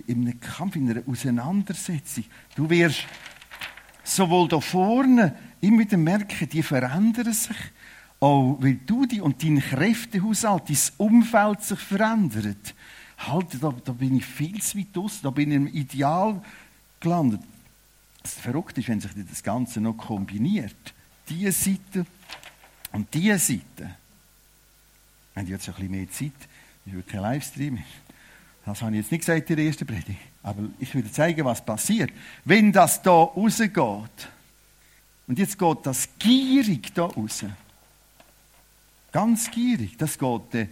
in 0.08 0.22
einem 0.22 0.40
Kampf, 0.40 0.76
in 0.76 0.90
einer 0.90 1.02
Auseinandersetzung. 1.08 2.26
Du 2.56 2.70
wirst 2.70 3.06
sowohl 4.04 4.48
da 4.48 4.60
vorne 4.60 5.36
immer 5.62 5.80
wieder 5.80 5.98
merken, 5.98 6.50
die 6.50 6.64
verändern 6.64 7.34
sich, 7.34 7.58
auch 8.20 8.58
weil 8.60 8.80
du 8.86 9.06
die 9.06 9.22
und 9.22 9.44
dein 9.44 9.60
Kräftehaushalt, 9.60 10.70
dein 10.70 10.78
Umfeld 10.98 11.64
sich 11.64 11.80
verändert. 11.80 12.74
Halt, 13.18 13.62
da, 13.62 13.74
da 13.84 13.92
bin 13.94 14.18
ich 14.18 14.26
viel 14.26 14.62
zu 14.62 14.78
weit 14.78 14.98
aus, 14.98 15.22
da 15.22 15.30
bin 15.30 15.52
ich 15.52 15.58
im 15.58 15.68
Ideal 15.68 16.42
gelandet. 17.00 17.42
Das 18.22 18.34
Verrückte 18.34 18.82
ist, 18.82 18.90
wenn 18.90 19.00
sich 19.00 19.12
das 19.30 19.44
Ganze 19.44 19.80
noch 19.80 19.94
kombiniert. 19.94 20.76
Diese 21.30 21.52
Seite 21.52 22.06
und 22.92 23.14
diese 23.14 23.38
Seite. 23.38 23.96
Wir 25.34 25.42
haben 25.42 25.48
jetzt 25.48 25.68
ein 25.68 25.76
bisschen 25.76 25.92
mehr 25.92 26.10
Zeit, 26.10 26.32
ich 26.86 26.94
will 26.94 27.04
kein 27.04 27.22
Livestream. 27.22 27.80
Das 28.66 28.82
habe 28.82 28.92
ich 28.94 29.04
jetzt 29.04 29.12
nicht 29.12 29.22
gesagt 29.22 29.50
in 29.50 29.56
der 29.58 29.66
ersten 29.66 29.86
Predigt. 29.86 30.20
Aber 30.42 30.64
ich 30.80 30.94
will 30.96 31.10
zeigen, 31.12 31.46
was 31.46 31.64
passiert. 31.64 32.12
Wenn 32.44 32.72
das 32.72 33.02
da 33.02 33.12
rausgeht, 33.12 34.30
und 35.28 35.40
jetzt 35.40 35.58
geht 35.58 35.78
das 35.84 36.10
gierig 36.18 36.94
da 36.94 37.06
raus, 37.06 37.46
ganz 39.12 39.52
gierig, 39.52 39.98
das 39.98 40.18
geht 40.18 40.70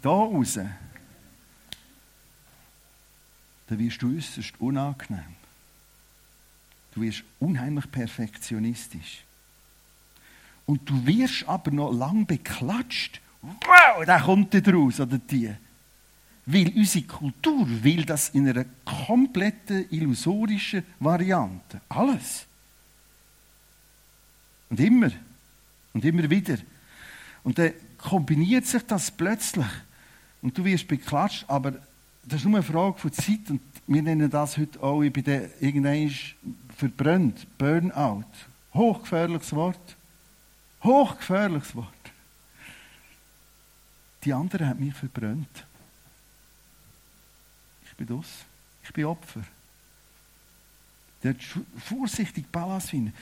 da 0.00 0.10
raus, 0.10 0.54
dann 3.66 3.78
wirst 3.78 4.02
du 4.02 4.16
äußerst 4.16 4.60
unangenehm. 4.60 5.36
Du 6.94 7.00
wirst 7.00 7.24
unheimlich 7.40 7.90
perfektionistisch. 7.90 9.24
Und 10.66 10.88
du 10.88 11.06
wirst 11.06 11.48
aber 11.48 11.70
noch 11.70 11.90
lang 11.90 12.26
beklatscht. 12.26 13.21
Wow, 13.42 14.04
da 14.06 14.20
kommt 14.20 14.54
der 14.54 14.72
raus, 14.72 15.00
oder 15.00 15.18
die. 15.18 15.52
Weil 16.46 16.72
unsere 16.74 17.04
Kultur 17.04 17.66
will 17.82 18.04
das 18.04 18.30
in 18.30 18.48
einer 18.48 18.64
kompletten 18.84 19.86
illusorischen 19.90 20.84
Variante. 20.98 21.80
Alles. 21.88 22.46
Und 24.70 24.80
immer. 24.80 25.10
Und 25.92 26.04
immer 26.04 26.28
wieder. 26.30 26.56
Und 27.44 27.58
dann 27.58 27.72
kombiniert 27.98 28.66
sich 28.66 28.82
das 28.86 29.10
plötzlich. 29.10 29.66
Und 30.40 30.56
du 30.56 30.64
wirst 30.64 30.88
beklatscht, 30.88 31.44
aber 31.48 31.72
das 32.24 32.40
ist 32.40 32.44
nur 32.44 32.56
eine 32.56 32.62
Frage 32.62 32.98
von 32.98 33.12
Zeit. 33.12 33.50
Und 33.50 33.60
wir 33.86 34.02
nennen 34.02 34.30
das 34.30 34.56
heute 34.56 34.82
auch, 34.82 35.02
ich 35.02 35.12
bin 35.12 35.24
irgendwann 35.60 36.12
verbrannt. 36.76 37.46
Burnout. 37.58 38.24
Hochgefährliches 38.74 39.52
Wort. 39.52 39.96
Hochgefährliches 40.82 41.74
Wort. 41.76 42.01
Die 44.24 44.32
anderen 44.32 44.68
haben 44.68 44.84
mich 44.84 44.94
verbrannt. 44.94 45.66
Ich 47.84 47.94
bin 47.94 48.06
das. 48.06 48.26
Ich 48.84 48.92
bin 48.92 49.04
Opfer. 49.04 49.42
Der 51.22 51.34
vorsichtig 51.78 52.50
Balance 52.50 52.88
finden. 52.88 53.12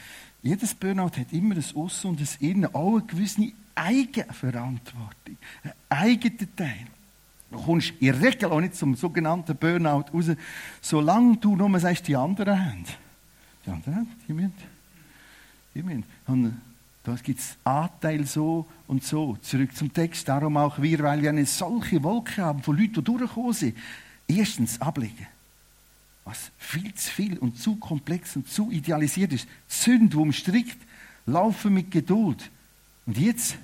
Jedes 0.43 0.75
Burnout 0.75 1.19
hat 1.19 1.33
immer 1.33 1.55
ein 1.55 1.65
Aussen 1.75 2.11
und 2.11 2.21
ein 2.21 2.29
Innen, 2.41 2.75
auch 2.75 2.97
eine 2.97 3.07
gewisse 3.07 3.53
Eigenverantwortung, 3.75 5.37
einen 5.63 5.73
eigenen 5.89 6.57
Teil. 6.57 6.87
Du 7.51 7.61
kommst 7.61 7.91
in 7.99 8.07
der 8.07 8.23
Regel 8.23 8.51
auch 8.51 8.61
nicht 8.61 8.77
zum 8.77 8.95
sogenannten 8.95 9.57
Burnout 9.57 10.07
raus, 10.15 10.27
solange 10.81 11.37
du 11.39 11.57
nur 11.57 11.81
sagst, 11.81 12.07
die 12.09 12.17
anderen 12.17 12.59
haben. 12.59 12.85
Die 13.67 13.71
anderen 13.71 13.97
haben, 13.97 14.09
die 14.27 14.33
müssen. 14.33 14.55
Die 15.75 15.83
müssen. 15.83 16.05
Da 17.03 17.15
gibt 17.15 17.41
es 17.41 17.57
Anteil 17.65 18.27
so 18.27 18.67
und 18.87 19.05
so. 19.05 19.37
Zurück 19.41 19.75
zum 19.75 19.93
Text. 19.93 20.29
Darum 20.29 20.57
auch 20.57 20.81
wir, 20.81 20.99
weil 21.01 21.23
wir 21.23 21.31
eine 21.31 21.47
solche 21.47 22.03
Wolke 22.03 22.43
haben 22.43 22.63
von 22.63 22.77
Leuten, 22.77 22.95
die 22.95 23.05
durchgekommen 23.05 23.53
sind. 23.55 23.77
Erstens 24.29 24.81
ablegen. 24.81 25.27
Was 26.25 26.51
viel 26.59 26.95
zu 26.95 27.11
viel 27.11 27.39
und 27.39 27.59
zu 27.59 27.77
komplex 27.77 28.37
und 28.37 28.49
zu 28.49 28.71
idealisiert 28.71 29.33
ist. 29.33 29.49
Sünde, 29.67 30.11
die 30.11 30.17
umstrickt, 30.17 30.77
laufen 31.25 31.73
mit 31.73 31.91
Geduld. 31.91 32.51
Und 33.07 33.17
jetzt, 33.17 33.57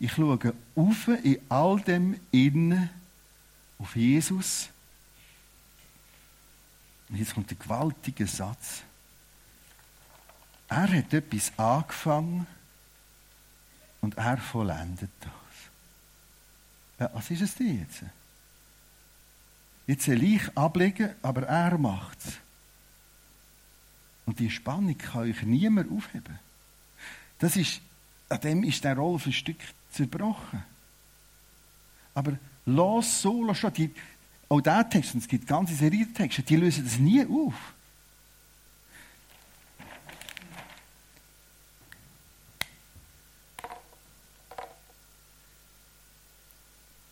ich 0.00 0.12
schaue 0.12 0.54
auf 0.74 1.08
in 1.22 1.38
all 1.50 1.80
dem 1.80 2.18
Innen 2.30 2.88
auf 3.78 3.94
Jesus. 3.94 4.70
Und 7.10 7.16
jetzt 7.16 7.34
kommt 7.34 7.50
der 7.50 7.58
gewaltige 7.58 8.26
Satz. 8.26 8.82
Er 10.68 10.90
hat 10.90 11.12
etwas 11.12 11.52
angefangen 11.58 12.46
und 14.00 14.16
er 14.16 14.38
vollendet 14.38 15.10
das. 15.20 15.32
Ja, 17.00 17.10
was 17.14 17.30
ist 17.30 17.42
es 17.42 17.54
denn 17.54 17.80
jetzt? 17.80 18.02
Jetzt 19.86 20.04
soll 20.04 20.22
ich 20.22 20.56
ablegen, 20.56 21.14
aber 21.22 21.42
er 21.42 21.78
macht 21.78 22.18
es. 22.18 22.34
Und 24.26 24.38
die 24.38 24.50
Spannung 24.50 24.98
kann 24.98 25.22
euch 25.22 25.42
niemand 25.42 25.90
aufheben. 25.90 26.38
Das 27.38 27.56
ist, 27.56 27.80
an 28.28 28.40
dem 28.40 28.64
ist 28.64 28.84
der 28.84 28.96
Rolf 28.96 29.26
ein 29.26 29.32
Stück 29.32 29.56
zerbrochen. 29.90 30.62
Aber 32.14 32.36
los 32.66 33.22
so, 33.22 33.42
los 33.42 33.56
schon. 33.56 33.72
Die, 33.72 33.90
auch 34.48 34.60
der 34.60 34.88
Text, 34.88 35.14
und 35.14 35.20
es 35.20 35.28
gibt 35.28 35.46
ganze 35.46 35.74
Serie 35.74 36.12
Texte, 36.12 36.42
die 36.42 36.56
lösen 36.56 36.84
das 36.84 36.98
nie 36.98 37.24
auf. 37.24 37.54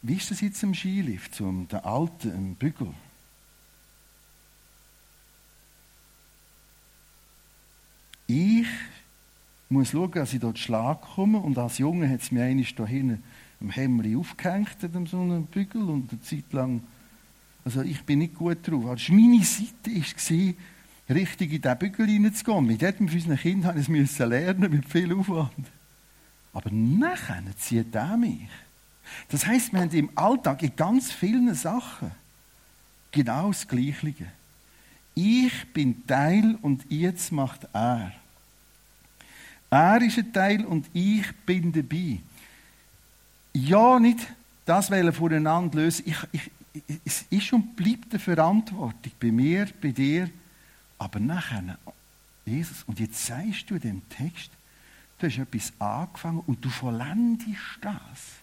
Wie 0.06 0.14
ist 0.14 0.30
das 0.30 0.40
jetzt 0.40 0.62
im 0.62 0.74
Skilift, 0.74 1.34
zum 1.34 1.66
den 1.68 1.80
alten 1.80 2.32
im 2.32 2.54
Bügel? 2.54 2.88
Ich 8.26 8.66
muss 9.68 9.90
schauen, 9.90 10.10
dass 10.12 10.32
ich 10.32 10.40
dort 10.40 10.58
Schlag 10.58 11.00
komme. 11.02 11.38
Und 11.38 11.58
als 11.58 11.78
Junge 11.78 12.08
hat 12.08 12.20
es 12.22 12.30
mir 12.30 12.44
einmal 12.44 12.66
da 12.76 12.86
hinten 12.86 13.22
im 13.60 13.70
Hemd 13.70 14.16
aufgehängt, 14.16 14.76
an 14.82 15.06
so 15.06 15.20
einem 15.20 15.46
Bügel. 15.46 15.82
Und 15.82 16.10
eine 16.10 16.20
Zeit 16.20 16.52
lang, 16.52 16.82
also 17.64 17.82
ich 17.82 18.02
bin 18.02 18.20
nicht 18.20 18.34
gut 18.34 18.58
drauf. 18.62 18.86
Also 18.86 19.12
meine 19.12 19.42
Seite 19.44 19.90
war, 19.94 21.14
richtig 21.14 21.52
in 21.52 21.62
diesen 21.62 21.78
Bügel 21.78 22.06
hineinzugehen. 22.06 22.66
Mit 22.66 22.82
jedem 22.82 23.08
von 23.08 23.16
unseren 23.16 23.38
Kindern 23.38 23.76
musste 23.76 24.22
ich 24.24 24.28
lernen, 24.28 24.70
mit 24.70 24.88
viel 24.88 25.12
Aufwand. 25.12 25.66
Aber 26.52 26.70
nachher 26.70 27.42
zieht 27.56 27.94
er 27.94 28.16
mich. 28.16 28.48
Das 29.28 29.46
heißt, 29.46 29.72
wir 29.72 29.80
haben 29.80 29.90
im 29.90 30.10
Alltag 30.14 30.62
in 30.62 30.74
ganz 30.76 31.12
vielen 31.12 31.54
Sachen 31.54 32.10
genau 33.12 33.48
das 33.48 33.66
Gleiche. 33.66 34.26
Ich 35.14 35.72
bin 35.72 36.06
Teil 36.06 36.58
und 36.62 36.84
jetzt 36.90 37.32
macht 37.32 37.66
er. 37.72 38.12
Er 39.70 40.02
ist 40.02 40.18
ein 40.18 40.32
Teil 40.32 40.64
und 40.64 40.86
ich 40.92 41.24
bin 41.44 41.72
dabei. 41.72 42.20
Ja, 43.52 43.98
nicht 43.98 44.26
das 44.66 44.90
wollen 44.90 45.12
voneinander 45.12 45.78
lösen. 45.78 46.04
Ich, 46.06 46.18
ich, 46.32 46.50
es 47.04 47.24
ist 47.30 47.52
und 47.52 47.76
bleibt 47.76 48.12
eine 48.12 48.18
Verantwortung 48.18 49.12
bei 49.18 49.30
mir, 49.30 49.68
bei 49.80 49.92
dir. 49.92 50.28
Aber 50.98 51.20
nachher, 51.20 51.78
Jesus, 52.44 52.82
und 52.86 53.00
jetzt 53.00 53.24
sagst 53.24 53.70
du 53.70 53.78
dem 53.78 54.06
Text, 54.08 54.50
du 55.18 55.26
hast 55.26 55.38
etwas 55.38 55.72
angefangen 55.78 56.42
und 56.46 56.62
du 56.64 56.68
vollendest 56.68 57.78
das. 57.80 58.40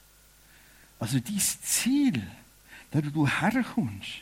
Also 1.03 1.19
dein 1.19 1.37
Ziel, 1.37 2.23
da 2.91 3.01
du 3.01 3.27
herkommst, 3.27 4.21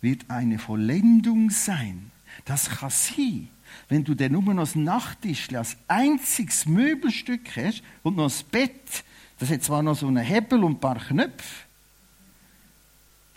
wird 0.00 0.24
eine 0.30 0.58
Vollendung 0.58 1.50
sein. 1.50 2.10
Das 2.46 2.70
kann 2.70 2.88
sein, 2.88 3.48
wenn 3.90 4.02
du 4.02 4.14
dann 4.14 4.32
nur 4.32 4.42
noch 4.54 4.62
das 4.62 4.76
Nachttisch 4.76 5.52
als 5.52 5.76
einziges 5.86 6.64
Möbelstück 6.64 7.54
hast 7.54 7.82
und 8.02 8.16
noch 8.16 8.28
das 8.28 8.44
Bett, 8.44 9.04
das 9.38 9.50
hat 9.50 9.62
zwar 9.62 9.82
noch 9.82 9.94
so 9.94 10.06
einen 10.06 10.24
Hebel 10.24 10.64
und 10.64 10.76
ein 10.76 10.80
paar 10.80 11.00
Knöpfe, 11.00 11.66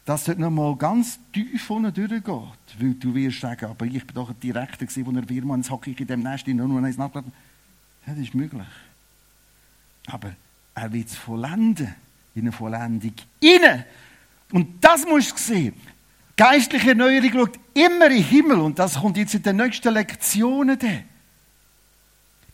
dass 0.05 0.23
dort 0.23 0.39
noch 0.39 0.51
mal 0.51 0.73
ganz 0.77 1.19
tief 1.33 1.69
unten 1.69 1.93
durchgeht. 1.93 2.23
Weil 2.79 2.93
du 2.93 3.13
wirst 3.13 3.41
sagen, 3.41 3.65
aber 3.65 3.85
ich 3.85 4.07
bin 4.07 4.15
doch 4.15 4.29
ein 4.29 4.39
Direktor 4.39 4.87
gewesen, 4.87 5.05
wo 5.05 5.11
er 5.11 5.27
Firma, 5.27 5.57
jetzt 5.57 5.69
hocke 5.69 5.91
ich 5.91 5.99
in 5.99 6.07
dem 6.07 6.21
Nest 6.23 6.47
nur 6.47 6.65
noch 6.65 6.81
eins 6.81 6.97
nachgeladen. 6.97 7.33
Das 8.05 8.17
ist 8.17 8.33
möglich. 8.33 8.67
Aber 10.05 10.33
er 10.73 10.93
wird 10.93 11.09
es 11.09 11.17
vollenden, 11.17 11.93
in 12.35 12.41
eine 12.41 12.51
Vollendung 12.51 13.13
inne. 13.39 13.85
Und 14.51 14.83
das 14.83 15.05
musst 15.05 15.33
du 15.33 15.37
sehen. 15.37 15.75
Geistliche 16.35 16.89
Erneuerung 16.89 17.31
schaut 17.31 17.59
immer 17.73 18.07
in 18.07 18.13
den 18.13 18.23
Himmel 18.23 18.59
und 18.59 18.79
das 18.79 18.95
kommt 18.99 19.17
jetzt 19.17 19.35
in 19.35 19.43
den 19.43 19.57
nächsten 19.57 19.93
Lektionen. 19.93 20.77
Dann. 20.77 21.03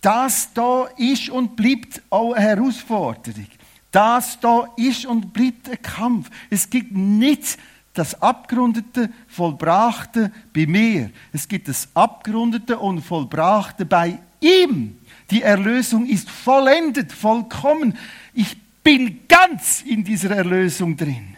Das 0.01 0.53
da 0.53 0.85
ist 0.97 1.29
und 1.29 1.55
bleibt 1.55 2.01
auch 2.09 2.33
eine 2.33 2.45
Herausforderung. 2.45 3.47
Das 3.91 4.39
da 4.39 4.67
ist 4.75 5.05
und 5.05 5.33
bleibt 5.33 5.69
ein 5.69 5.81
Kampf. 5.81 6.29
Es 6.49 6.69
gibt 6.69 6.91
nicht 6.91 7.57
das 7.93 8.21
Abgerundete, 8.21 9.09
Vollbrachte 9.27 10.31
bei 10.53 10.67
mir. 10.67 11.09
Es 11.33 11.47
gibt 11.47 11.67
das 11.67 11.87
Abgerundete 11.95 12.77
und 12.77 13.01
Vollbrachte 13.01 13.85
bei 13.85 14.19
ihm. 14.39 14.97
Die 15.31 15.41
Erlösung 15.41 16.05
ist 16.05 16.29
vollendet, 16.29 17.11
vollkommen. 17.11 17.97
Ich 18.33 18.55
bin 18.87 19.27
ganz 19.27 19.81
in 19.81 20.01
dieser 20.01 20.31
Erlösung 20.31 20.95
drin. 20.95 21.35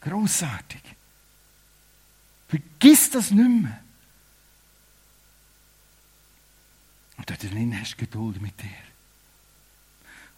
Großartig. 0.00 0.82
Vergiss 2.48 3.08
das 3.08 3.30
nicht 3.30 3.62
mehr. 3.62 3.78
Und 7.16 7.30
da 7.30 7.36
drin 7.36 7.78
hast 7.80 7.92
du 7.92 7.98
Geduld 7.98 8.42
mit 8.42 8.60
dir. 8.60 8.82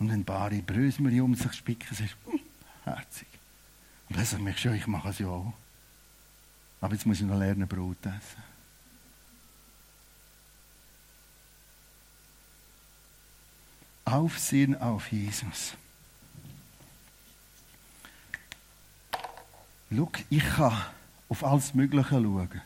Und 0.00 0.10
wenn 0.10 0.22
Bari 0.22 0.60
Brösmeli 0.60 1.22
um 1.22 1.34
sich 1.34 1.54
spicken, 1.54 1.94
sagst 1.94 2.16
du, 2.26 2.32
hm, 2.32 2.40
herzig. 2.84 3.28
Und 4.10 4.18
dann 4.18 4.26
sagt 4.26 4.42
mich 4.42 4.58
schon, 4.58 4.74
ich 4.74 4.86
mache 4.86 5.08
es 5.08 5.18
ja 5.18 5.28
auch. 5.28 5.54
Aber 6.82 6.92
jetzt 6.92 7.06
muss 7.06 7.20
ich 7.20 7.26
noch 7.26 7.38
lernen, 7.38 7.66
Brot 7.66 8.04
essen. 8.04 8.42
Aufsehen 14.04 14.78
auf 14.78 15.10
Jesus. 15.10 15.74
Schau, 19.92 20.10
ich 20.28 20.44
kann 20.44 20.76
auf 21.28 21.44
alles 21.44 21.74
Mögliche 21.74 22.08
schauen. 22.08 22.60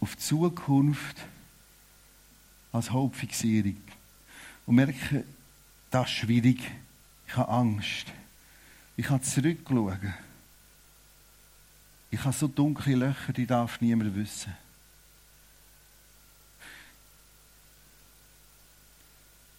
Auf 0.00 0.16
die 0.16 0.22
Zukunft 0.22 1.16
als 2.72 2.90
Hauptfixierung. 2.90 3.76
Und 4.66 4.74
merke, 4.74 5.24
das 5.90 6.06
ist 6.06 6.12
schwierig. 6.12 6.70
Ich 7.26 7.36
habe 7.36 7.50
Angst. 7.50 8.06
Ich 8.96 9.06
kann 9.06 9.22
zurückschauen. 9.22 10.14
Ich 12.10 12.22
habe 12.22 12.36
so 12.36 12.46
dunkle 12.46 12.94
Löcher, 12.94 13.32
die 13.32 13.46
darf 13.46 13.80
niemand 13.80 14.14
wissen. 14.14 14.54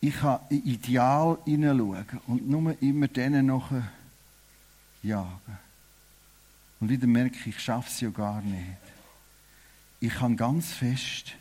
Ich 0.02 0.16
kann 0.16 0.42
Ideal 0.50 1.38
hineinschauen 1.46 2.06
und 2.28 2.48
nur 2.48 2.80
immer 2.82 3.08
denen 3.08 3.48
noch 3.48 3.72
jagen. 5.02 5.58
Und 6.84 6.90
wieder 6.90 7.08
merke 7.08 7.38
ich, 7.38 7.48
ich 7.48 7.60
schaffe 7.62 7.88
es 7.90 8.02
ja 8.02 8.10
gar 8.10 8.42
nicht. 8.42 8.78
Ich 10.02 10.14
kann 10.14 10.36
ganz 10.36 10.74
fest 10.74 11.32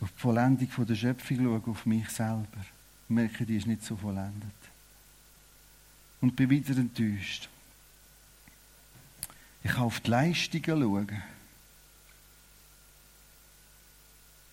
auf 0.00 0.12
die 0.12 0.20
Vollendung 0.20 0.86
der 0.86 0.94
Schöpfung 0.94 1.38
schauen, 1.38 1.64
auf 1.66 1.86
mich 1.86 2.08
selber. 2.08 2.64
Und 3.08 3.16
merke, 3.16 3.44
die 3.44 3.56
ist 3.56 3.66
nicht 3.66 3.82
so 3.82 3.96
vollendet. 3.96 4.54
Und 6.20 6.36
bin 6.36 6.50
wieder 6.50 6.76
enttäuscht. 6.76 7.48
Ich 9.64 9.72
kann 9.72 9.82
auf 9.82 9.98
die 9.98 10.10
Leistungen 10.10 10.64
schauen. 10.64 11.22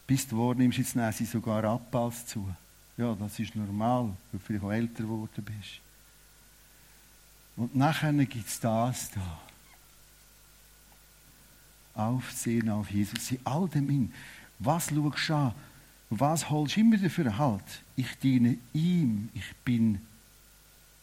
Bist 0.08 0.32
du 0.32 0.36
geworden, 0.36 0.58
nimmst 0.58 0.80
jetzt 0.80 0.96
nehmen 0.96 1.14
sie 1.14 1.26
sogar 1.26 1.64
ab 1.64 1.96
als 1.96 2.26
zu. 2.26 2.52
Ja, 2.98 3.14
das 3.14 3.38
ist 3.38 3.56
normal, 3.56 4.06
weil 4.06 4.16
du 4.32 4.40
vielleicht 4.40 4.64
auch 4.64 4.72
älter 4.72 5.04
geworden 5.04 5.46
bist. 5.46 5.81
Und 7.56 7.76
nachher 7.76 8.14
gibt 8.14 8.48
es 8.48 8.60
das 8.60 9.12
da. 9.12 9.40
Aufsehen 11.94 12.70
auf 12.70 12.90
Jesus. 12.90 13.32
In 13.32 13.40
all 13.44 13.68
dem 13.68 13.90
in. 13.90 14.14
Was 14.60 14.90
schaust 14.90 15.30
du 15.30 15.34
an? 15.34 15.54
Was 16.10 16.50
holst 16.50 16.76
du 16.76 16.82
immer 16.82 16.98
dafür 16.98 17.38
Halt? 17.38 17.84
Ich 17.96 18.18
diene 18.18 18.58
ihm. 18.74 19.30
Ich 19.34 19.56
bin 19.64 20.00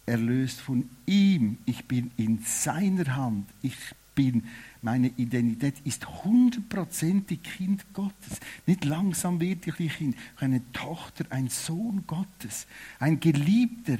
erlöst 0.06 0.60
von 0.60 0.88
ihm. 1.06 1.58
Ich 1.66 1.84
bin 1.86 2.10
in 2.16 2.42
seiner 2.44 3.16
Hand. 3.16 3.48
Ich 3.62 3.76
bin, 4.14 4.42
meine 4.82 5.08
Identität 5.16 5.76
ist 5.84 6.24
hundertprozentig 6.24 7.40
Kind 7.42 7.84
Gottes. 7.94 8.40
Nicht 8.66 8.84
langsam 8.84 9.38
werde 9.38 9.72
ich 9.78 9.96
Kind. 9.96 10.16
Eine 10.36 10.60
Tochter, 10.72 11.24
ein 11.30 11.48
Sohn 11.48 12.04
Gottes. 12.06 12.66
Ein 12.98 13.20
Geliebter. 13.20 13.98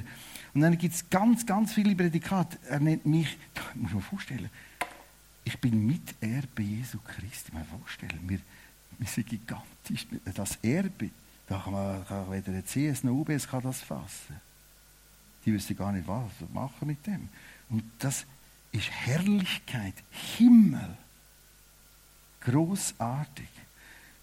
Und 0.53 0.61
dann 0.61 0.77
gibt 0.77 0.95
es 0.95 1.09
ganz, 1.09 1.45
ganz 1.45 1.73
viele 1.73 1.95
Prädikate. 1.95 2.57
Er 2.67 2.79
nennt 2.79 3.05
mich, 3.05 3.37
ich 3.75 3.81
muss 3.81 3.93
mir 3.93 4.01
vorstellen, 4.01 4.49
ich 5.43 5.57
bin 5.59 5.85
Miterbe 5.85 6.61
Jesu 6.61 6.99
Christi. 6.99 7.53
Mal 7.53 7.65
vorstellen, 7.65 8.19
wir, 8.23 8.39
wir 8.97 9.07
sind 9.07 9.27
gigantisch. 9.27 10.07
Das 10.33 10.57
Erbe, 10.61 11.09
da 11.47 11.59
kann, 11.59 11.73
man, 11.73 12.05
kann 12.05 12.31
weder 12.31 12.51
der 12.51 12.63
CS 12.63 13.03
noch 13.03 13.13
UBS 13.13 13.47
kann 13.47 13.61
das 13.61 13.81
fassen. 13.81 14.39
Die 15.45 15.53
wissen 15.53 15.75
gar 15.75 15.91
nicht, 15.91 16.07
was 16.07 16.29
machen 16.53 16.87
mit 16.87 17.05
dem. 17.07 17.29
Und 17.69 17.83
das 17.99 18.25
ist 18.71 18.89
Herrlichkeit, 18.89 19.95
Himmel. 20.37 20.97
Großartig 22.41 23.47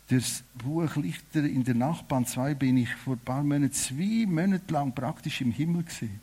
das 0.08 0.44
Buch 0.54 0.94
Lichter 0.96 1.44
in 1.44 1.64
der 1.64 1.74
Nachbarn 1.74 2.26
2 2.26 2.54
bin 2.54 2.76
ich 2.76 2.94
vor 2.94 3.14
ein 3.14 3.20
paar 3.20 3.42
Monaten, 3.42 3.72
zwei 3.72 4.24
Monate 4.26 4.72
lang 4.72 4.94
praktisch 4.94 5.40
im 5.40 5.50
Himmel 5.50 5.82
gesehen. 5.82 6.20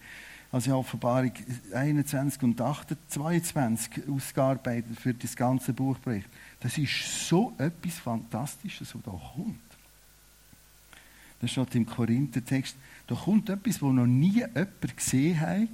Also 0.52 0.70
ich 0.70 0.76
Offenbarung 0.76 1.32
21 1.74 2.44
und 2.44 2.62
22 3.10 4.08
ausgearbeitet 4.08 5.00
für 5.00 5.14
das 5.14 5.36
ganze 5.36 5.74
Buchprojekt. 5.74 6.30
Das 6.60 6.78
ist 6.78 7.28
so 7.28 7.54
etwas 7.58 7.96
Fantastisches, 7.96 8.94
was 8.94 9.02
da 9.02 9.12
kommt. 9.12 9.60
Das 11.42 11.52
steht 11.52 11.76
im 11.76 11.86
Korinther-Text. 11.86 12.78
Da 13.08 13.16
kommt 13.16 13.50
etwas, 13.50 13.82
wo 13.82 13.92
noch 13.92 14.06
nie 14.06 14.46
jemand 14.46 14.96
gesehen 14.96 15.40
hat, 15.42 15.70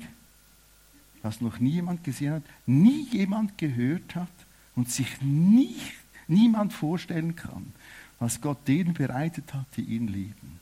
was 1.22 1.42
noch 1.42 1.60
niemand 1.60 2.04
gesehen 2.04 2.36
hat, 2.36 2.44
nie 2.66 3.06
jemand 3.12 3.58
gehört 3.58 4.16
hat 4.16 4.32
und 4.76 4.90
sich 4.90 5.22
nicht, 5.22 5.94
niemand 6.28 6.74
vorstellen 6.74 7.36
kann 7.36 7.74
was 8.20 8.40
Gott 8.40 8.68
denen 8.68 8.94
bereitet 8.94 9.54
hat, 9.54 9.66
die 9.76 9.84
ihn 9.84 10.08
lieben. 10.08 10.60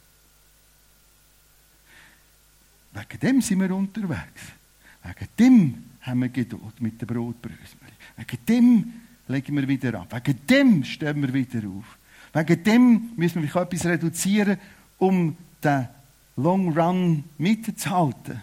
Wegen 2.93 3.19
dem 3.19 3.41
sind 3.41 3.59
wir 3.59 3.75
unterwegs. 3.75 4.53
Wegen 5.03 5.27
dem 5.39 5.83
haben 6.01 6.21
wir 6.21 6.29
Geduld 6.29 6.79
mit 6.81 7.01
den 7.01 7.07
Brotbrösmeli. 7.07 7.93
Wegen 8.15 8.45
dem 8.47 8.93
legen 9.27 9.55
wir 9.55 9.67
wieder 9.67 9.99
ab. 9.99 10.13
Wegen 10.13 10.39
dem 10.47 10.83
stehen 10.83 11.21
wir 11.21 11.33
wieder 11.33 11.67
auf. 11.67 11.97
Wegen 12.33 12.63
dem 12.63 13.11
müssen 13.15 13.41
wir 13.41 13.55
etwas 13.55 13.85
reduzieren, 13.85 14.57
um 14.97 15.35
den 15.63 15.87
Long 16.37 16.77
Run 16.77 17.23
mitzuhalten. 17.37 18.41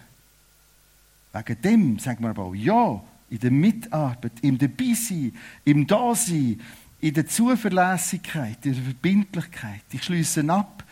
Wegen 1.33 1.61
dem 1.61 1.99
sagen 1.99 2.23
wir 2.23 2.29
aber 2.29 2.43
auch 2.43 2.55
Ja 2.55 3.01
in 3.29 3.39
der 3.39 3.51
Mitarbeit, 3.51 4.33
im 4.41 4.57
Dabeisein, 4.57 5.33
im 5.63 5.87
Dasein, 5.87 6.61
in 7.01 7.13
der 7.13 7.27
Zuverlässigkeit, 7.27 8.65
in 8.65 8.73
der 8.73 8.83
Verbindlichkeit. 8.83 9.81
Ich 9.91 10.03
schließe 10.03 10.47
ab, 10.49 10.83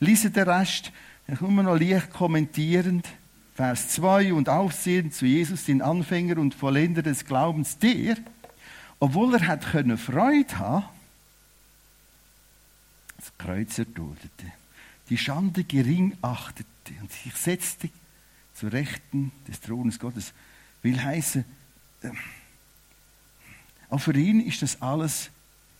lese 0.00 0.30
den 0.30 0.48
Rest, 0.48 0.92
ich 1.28 1.38
komme 1.38 1.62
noch 1.62 1.78
leicht 1.78 2.10
kommentierend. 2.10 3.08
Vers 3.54 3.90
2 3.90 4.32
und 4.32 4.48
aufsehen 4.48 5.12
zu 5.12 5.26
Jesus, 5.26 5.64
den 5.64 5.82
Anfänger 5.82 6.38
und 6.38 6.54
Vollender 6.54 7.02
des 7.02 7.26
Glaubens, 7.26 7.78
der, 7.78 8.16
obwohl 8.98 9.34
er 9.34 9.46
hat 9.46 9.70
können 9.70 9.98
Freude 9.98 10.58
haben, 10.58 10.86
das 13.18 13.30
Kreuz 13.36 13.78
erduldete, 13.78 14.46
die 15.10 15.18
Schande 15.18 15.64
gering 15.64 16.16
achtete 16.22 16.66
und 17.00 17.12
sich 17.12 17.34
setzte 17.34 17.90
zu 18.54 18.68
Rechten 18.68 19.32
des 19.46 19.60
Thrones 19.60 19.98
Gottes, 19.98 20.32
will 20.82 21.00
heißen, 21.00 21.44
äh, 22.02 22.10
auch 23.90 24.00
für 24.00 24.16
ihn 24.16 24.40
ist 24.40 24.62
das 24.62 24.80
alles 24.80 25.30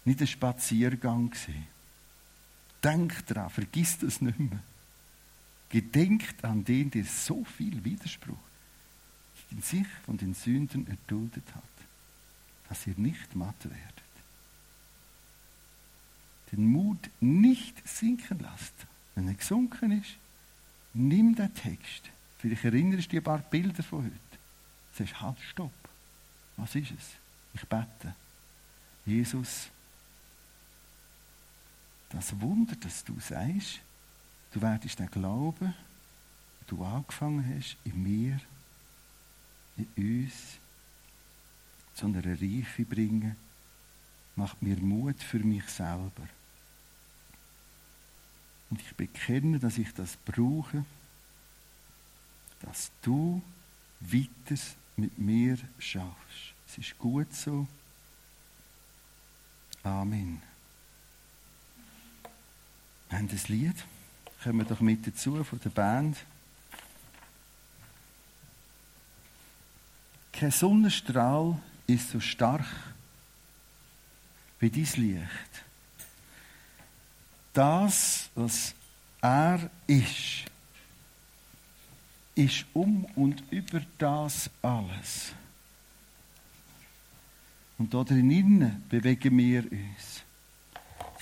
nicht 0.05 0.21
ein 0.21 0.27
Spaziergang 0.27 1.31
gewesen. 1.31 1.67
Denk 2.83 3.27
dran, 3.27 3.51
vergiss 3.51 3.99
das 3.99 4.21
nicht 4.21 4.39
mehr. 4.39 4.59
Gedenkt 5.69 6.45
an 6.45 6.65
den, 6.65 6.91
der 6.91 7.05
so 7.05 7.45
viel 7.45 7.85
Widerspruch 7.85 8.37
in 9.53 9.63
sich 9.63 9.87
von 10.05 10.17
den 10.17 10.35
Sünden 10.35 10.87
erduldet 10.87 11.45
hat, 11.55 11.63
dass 12.69 12.87
ihr 12.87 12.95
nicht 12.97 13.37
matt 13.37 13.65
werdet. 13.65 14.03
Den 16.51 16.67
Mut 16.67 17.11
nicht 17.21 17.87
sinken 17.87 18.41
lasst. 18.41 18.75
Wenn 19.15 19.29
er 19.29 19.35
gesunken 19.35 19.93
ist, 19.93 20.17
nimm 20.95 21.35
den 21.35 21.55
Text. 21.55 22.11
Vielleicht 22.39 22.65
erinnerst 22.65 23.13
du 23.13 23.17
an 23.17 23.21
ein 23.21 23.25
paar 23.25 23.39
Bilder 23.39 23.83
von 23.83 24.05
heute. 24.05 24.17
Sagst, 24.95 25.21
halt, 25.21 25.41
stopp. 25.41 25.73
Was 26.57 26.75
ist 26.75 26.91
es? 26.91 27.11
Ich 27.55 27.63
bete. 27.63 28.15
Jesus, 29.05 29.69
das 32.13 32.39
Wunder, 32.41 32.77
das 32.77 33.05
du 33.05 33.19
sagst, 33.19 33.81
du 34.53 34.61
werdest 34.61 34.99
den 34.99 35.11
Glauben, 35.11 35.75
den 36.61 36.67
du 36.67 36.85
angefangen 36.85 37.57
hast, 37.57 37.77
in 37.85 38.03
mir, 38.03 38.41
in 39.77 40.25
uns, 40.25 40.59
zu 41.95 42.07
einer 42.07 42.25
Reife 42.25 42.85
bringen, 42.85 43.37
macht 44.37 44.63
mir 44.63 44.77
Mut 44.77 45.23
für 45.23 45.41
mich 45.41 45.67
selber. 45.69 46.29
Und 48.71 48.81
ich 48.81 48.95
bekenne, 48.95 49.59
dass 49.59 49.77
ich 49.77 49.93
das 49.93 50.17
brauche, 50.17 50.85
dass 52.61 52.91
du 53.03 53.43
weiter 54.01 54.61
mit 54.97 55.19
mir 55.19 55.59
schaffst. 55.79 56.55
Es 56.67 56.79
ist 56.79 56.99
gut 56.99 57.33
so. 57.35 57.67
Amen. 59.83 60.52
Wir 63.13 63.19
haben 63.19 63.29
das 63.29 63.49
Lied. 63.51 63.77
Kommen 64.43 64.61
wir 64.61 64.65
doch 64.65 64.81
mit 64.81 65.07
dazu 65.07 65.45
von 65.45 65.61
der 65.61 65.69
Band. 65.69 66.17
Kein 70.33 70.51
Sonnenstrahl 70.51 71.61
ist 71.87 72.09
so 72.09 72.21
stark 72.21 72.65
wie 74.61 74.71
dein 74.71 74.89
Licht. 74.97 75.63
Das, 77.53 78.31
was 78.35 78.75
er 79.21 79.71
ist, 79.87 80.47
ist 82.35 82.65
um 82.73 83.05
und 83.15 83.45
über 83.51 83.83
das 83.99 84.49
alles. 84.63 85.33
Und 87.77 87.93
da 87.93 88.05
drinnen 88.05 88.83
bewegen 88.89 89.37
wir 89.37 89.71
uns. 89.71 90.25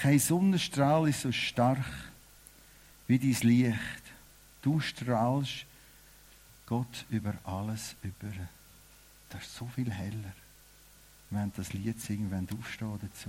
Kein 0.00 0.18
Sonnenstrahl 0.18 1.10
ist 1.10 1.20
so 1.20 1.30
stark 1.30 1.84
wie 3.06 3.18
dein 3.18 3.36
Licht. 3.46 4.02
Du 4.62 4.80
strahlst 4.80 5.66
Gott 6.64 7.04
über 7.10 7.34
alles 7.44 7.96
über. 8.02 8.32
Das 9.28 9.42
ist 9.42 9.56
so 9.56 9.66
viel 9.66 9.90
heller. 9.90 10.32
Wir 11.28 11.40
werden 11.40 11.52
das 11.54 11.74
Lied 11.74 12.00
singen, 12.00 12.30
wenn 12.30 12.46
du 12.46 12.56
aufstehen 12.56 12.98
dazu. 13.02 13.28